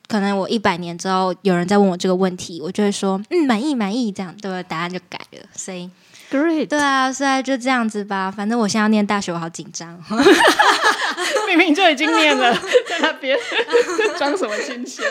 [0.07, 4.61] 可能我一百年之后有人在问我这个问题，我就会说嗯满意满意这样，对吧？
[4.63, 5.89] 答案就改了，所以
[6.31, 8.29] Great，对啊，现在就这样子吧。
[8.29, 9.97] 反正我现在要念大学，我好紧张。
[11.47, 12.53] 明明就已经念了，
[12.87, 13.35] 在那边
[14.17, 15.03] 装什么新鲜？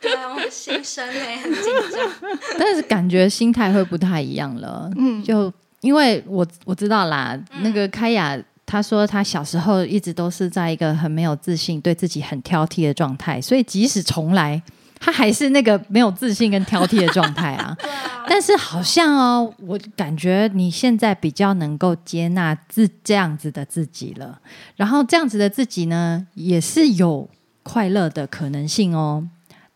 [0.00, 2.38] 对啊，我新生哎，很紧张。
[2.58, 4.90] 但是感觉心态会不太一样了。
[4.96, 14.62] 嗯，就因为我我知道啦，那个开雅他说他小时候一直都是在一个很没有自信、对自己很挑剔的状态，所以即使重来，
[15.00, 17.76] 他还是那个没有自信跟挑剔的状态啊。
[17.88, 24.40] 啊，但是好像哦，我感觉你现在比较能够接纳自这样子的自己了，
[24.76, 27.28] 然后这样子的自己呢，也是有
[27.62, 29.26] 快乐的可能性哦，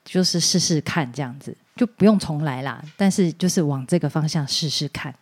[0.05, 5.15] 就是试试看这样子，就不用重来啦，但是就是往这个方向试试看。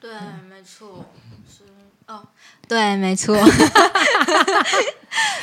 [0.00, 0.10] 对，
[0.48, 1.04] 没错，
[1.48, 1.64] 是
[2.06, 2.22] 哦，
[2.66, 3.36] 对，没错，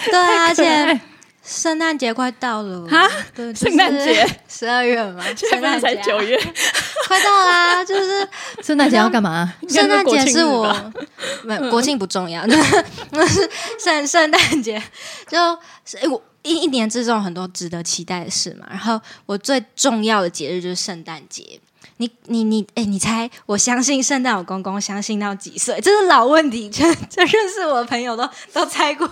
[0.06, 1.00] 对啊，而且
[1.48, 6.38] 圣诞节快到了哈，对，圣诞节 十二月嘛，现在才节啊九月，
[7.08, 8.28] 快到啦，就是
[8.62, 9.54] 圣诞节要干嘛？
[9.70, 10.94] 圣诞节是我
[11.44, 14.78] 没有国庆不重要，就是就是圣圣诞节，
[15.26, 15.38] 就
[15.86, 18.68] 是诶我一一年之中有很多值得期待的事嘛。
[18.70, 21.62] 然后我最重要的节日就是圣诞节。
[22.00, 25.80] 你你你，哎，你猜我相信圣诞老公公相信到几岁？
[25.82, 29.10] 这是老问题，这这认识我的朋友都都猜过。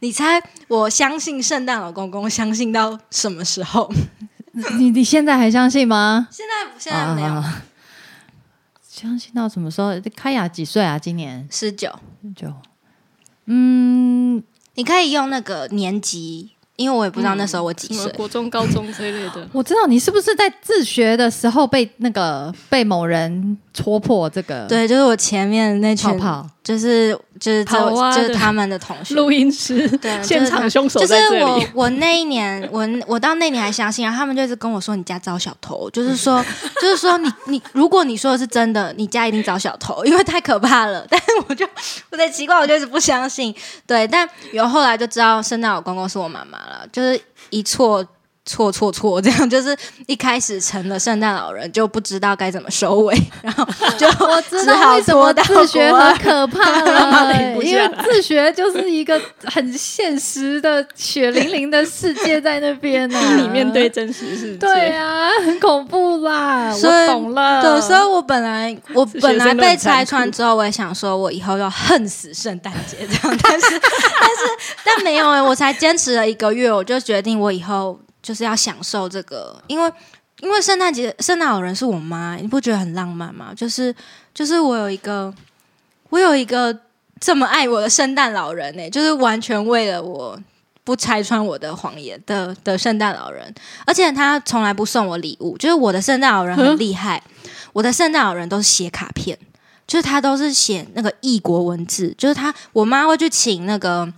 [0.00, 3.90] 你猜我相信圣诞老公公相信到什么时候？
[4.78, 6.28] 你你现在还相信吗？
[6.30, 7.62] 现在现在没有，啊
[8.88, 9.92] 相信到什么时候？
[10.16, 10.98] 开雅几岁啊？
[10.98, 11.88] 今年十九。
[12.34, 12.52] 九
[13.46, 14.42] 嗯，
[14.74, 18.10] 你可以用那个年级，因为我也不知道那时候我几岁。
[18.12, 19.48] 国中、高中之类的。
[19.52, 26.46] 我知道你是不是在自学的时候被那个被某人戳破这个对，就是我前面那群，泡泡？
[26.64, 29.14] 就是就是就是他们的同学。
[29.14, 31.14] 录音师，对， 现场凶手就是。
[31.44, 36.44] 我我那一年，我我到那年还相信，然后他们就一直跟我说你家招小偷，就是说
[36.82, 41.06] 就是说你你如果你说的是真的，你家一定招小偷， 因为太可怕了。
[41.08, 41.64] 但是我就
[42.10, 43.54] 我在奇怪，我就是不相信。
[43.86, 47.20] 对，但有后来就知道圣诞老公公是我妈妈了，就是
[47.50, 48.04] 一错。
[48.48, 49.76] 错错错，这样就是
[50.06, 53.64] 一开始成了圣诞老人就不知道该怎么收尾，然后
[53.98, 64.58] 就 我知道为什么自学很可怕 了，因为自学就是一个很现实的血淋淋的世界在那边呢、逼你面对真实世界。
[64.58, 67.60] 对啊，很恐怖啦，我懂了。
[67.60, 74.42] 对，所以我本来我本来被拆穿之后，我也想说，我以后要恨死圣诞节这样，但是但是
[74.84, 79.90] 但没有哎、我才坚持了一个月，我就决定我以后就是要享受这个，因为
[80.40, 83.54] 因为圣诞节圣诞老人是我妈，你不觉得很浪漫吗？
[83.56, 83.94] 就是
[84.34, 85.32] 就是我有一个
[86.10, 86.78] 我有一个
[87.18, 90.38] 这么爱我的圣诞老人呢、就是完全为了我。
[90.84, 93.54] 不拆穿我的谎言的的圣诞老人，
[93.84, 95.54] 而且他从来不送我礼物。
[95.58, 97.22] 就是我的圣诞老人很厉害，
[97.74, 99.38] 我的圣诞老人都是写卡片，
[99.86, 104.10] 就是他都是写那个异国文字，就是他我妈会去请那个，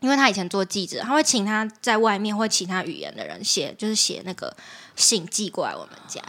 [0.00, 4.54] 因为他以前做记者，他会请他在外面或其他语言的人写，就是写那个
[4.96, 6.20] 信寄过来我们家。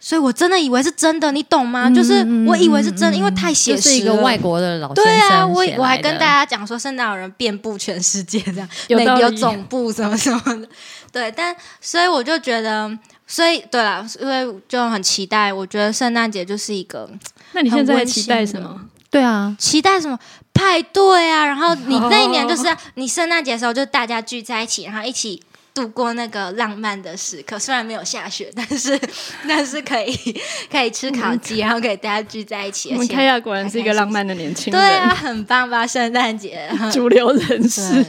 [0.00, 1.90] 所以我真的以为是真的，你懂吗？
[1.90, 3.82] 就是我以为是真的，因为太写实了。
[3.82, 10.68] 就是一个外国的老先对啊，我我还跟大家讲说，圣诞老人遍布全世界，这样有有总部什么什么的。
[11.10, 12.96] 对，但所以我就觉得，
[13.26, 15.52] 所以对了，因为就很期待。
[15.52, 17.10] 我觉得圣诞节就是一个
[17.52, 18.80] 那你现在很期待什么？
[19.10, 20.16] 对啊，期待什么
[20.58, 25.42] 派对啊，然后你那一年就是你圣诞节的时候，就大家聚在一起，然后一起。
[25.74, 28.98] 度过那个浪漫的时刻，虽然没有下雪，但是
[29.46, 30.12] 但是可以
[30.68, 32.90] 可以吃烤鸡，然后可以大家聚在一起。
[32.90, 35.86] 我们开亚果然是一个浪漫的年轻人，对啊，很棒吧？
[35.86, 38.04] 圣诞节，主流人士。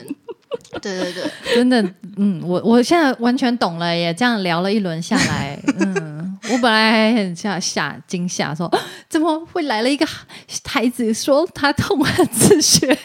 [0.82, 1.24] 对对对，
[1.54, 1.80] 真的，
[2.18, 4.12] 嗯，我我现在完全懂了耶。
[4.12, 6.18] 这样聊了一轮下来，嗯，
[6.52, 10.06] 我本来还很吓吓惊吓，说啊怎么会来了一个
[10.66, 12.97] 孩子说他痛恨自学，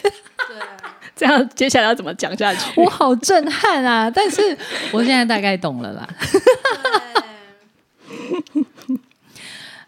[1.15, 2.81] 这样接下来要怎么讲下去？
[2.81, 4.09] 我好震撼啊！
[4.09, 4.57] 但是
[4.91, 6.09] 我现在大概懂了啦。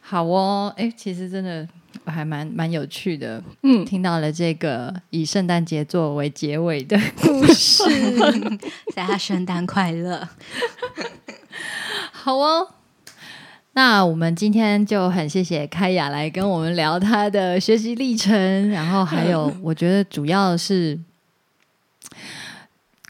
[0.01, 1.67] 好哦，哎，其实真的
[2.05, 7.83] 还蛮蛮有趣的，嗯，听到了这个以圣诞节作为结尾的 故事。
[8.95, 10.29] 大家圣诞快乐！
[12.11, 12.67] 好哦，
[13.77, 20.97] 那我们今天就很谢谢开雅来跟我们聊她的学习历程，然后还有我觉得主要是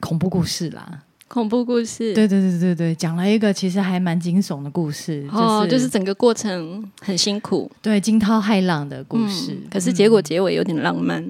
[0.02, 0.86] 恐怖故事啦。
[1.30, 9.54] 恐怖故事，对对对对对，讲了一个其实还蛮惊悚的故事，哦，就就是是整个过程很辛苦对惊涛骇浪的故事。
[9.54, 11.26] 嗯可是结果结尾有点浪漫。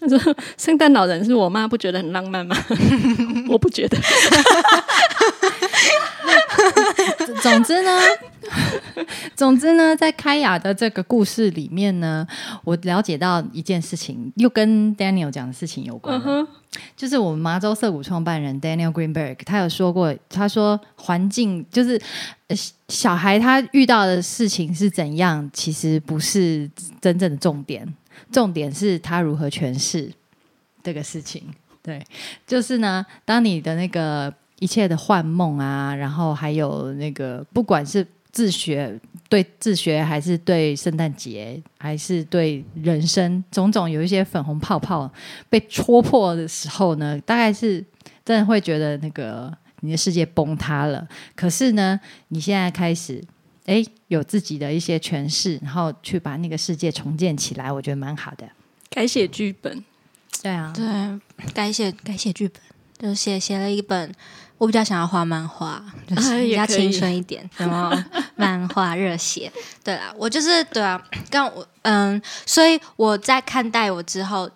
[0.00, 0.18] 他说
[0.58, 2.56] ：“圣诞老人是我妈，不觉得很浪漫吗？
[3.50, 3.98] 我不觉得。
[7.44, 7.98] 嗯总之呢，
[9.34, 12.26] 总之呢，在开雅的这个故事里面呢，
[12.64, 16.46] 我了解到一件事情，又跟 Daniel 讲的事情有关了。
[16.96, 22.00] 就是我们麻州涩谷创办人 Daniel Greenberg，他有说过，他说环境就是、
[22.46, 22.56] 呃、
[22.88, 26.70] 小孩他遇到的事情是怎样，其实不是
[27.00, 27.86] 真正的重点，
[28.30, 30.10] 重点是他如何诠释
[30.82, 31.42] 这个事情。
[31.82, 32.00] 对，
[32.46, 34.32] 就是呢，当你的那个
[34.62, 38.96] 一切的幻梦啊，然后还有那个不管是自学
[39.28, 45.10] 对自学，还是对圣诞节，还是对人生种种有一些粉红泡泡
[45.50, 47.84] 被戳破的时候呢，大概是
[48.24, 51.08] 真的会觉得那个你的世界崩塌了。
[51.34, 51.98] 可是呢，
[52.28, 53.20] 你现在开始。
[53.64, 58.44] 哎，有自己的一些诠释，然后去把那个世界重建起来，我觉得蛮好的。
[58.90, 59.84] 改写剧本，
[60.42, 60.84] 对啊，对，
[61.54, 62.60] 改写改写剧本，
[63.02, 64.14] 就写写了一本。
[64.58, 67.92] 我比较想要画漫画，就是比较青春一点，什么
[68.36, 69.52] 漫画热血。
[69.82, 74.48] 对啊，我就是对啊，刚我嗯，所以我在看待我之后，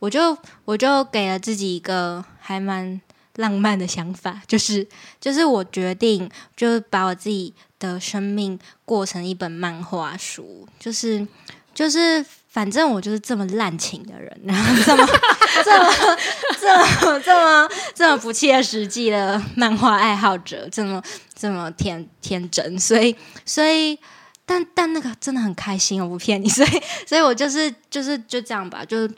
[0.00, 3.00] 我就我就给了自己一个还蛮
[3.36, 4.84] 浪漫的想法，就是
[5.20, 7.54] 就是我决定，就把我自己。
[7.80, 11.24] 的生命过成一本漫画书，就是
[11.72, 15.06] 就是，反正我就是这么滥情的人，然后这么
[15.64, 16.16] 这么
[16.60, 21.02] 这么这么这么不切实际的漫画爱好者，这么
[21.34, 23.98] 这么天天真，所以所以，
[24.44, 29.08] 但但那个真的很开心，我不骗你，所以所以我就是就是就这样吧，就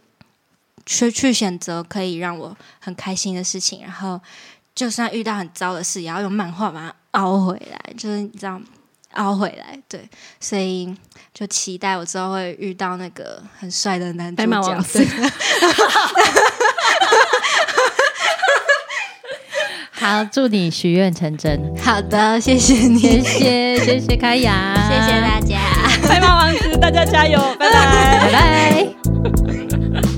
[0.84, 4.20] 去去选择可以让我很开心的事情，然后
[4.74, 6.94] 就算遇到很糟的事，也要用漫画把它。
[7.14, 8.64] 凹回来，就是这样
[9.14, 10.08] 凹回来，对，
[10.38, 10.94] 所以
[11.32, 14.50] 就期待我之后会遇到那个很帅的男主角。
[20.00, 21.60] 好，祝你许愿成真。
[21.78, 25.60] 好的，谢谢你，谢谢谢谢开雅，谢谢大家，
[26.08, 30.09] 白马王子，大家加油，拜拜，拜拜。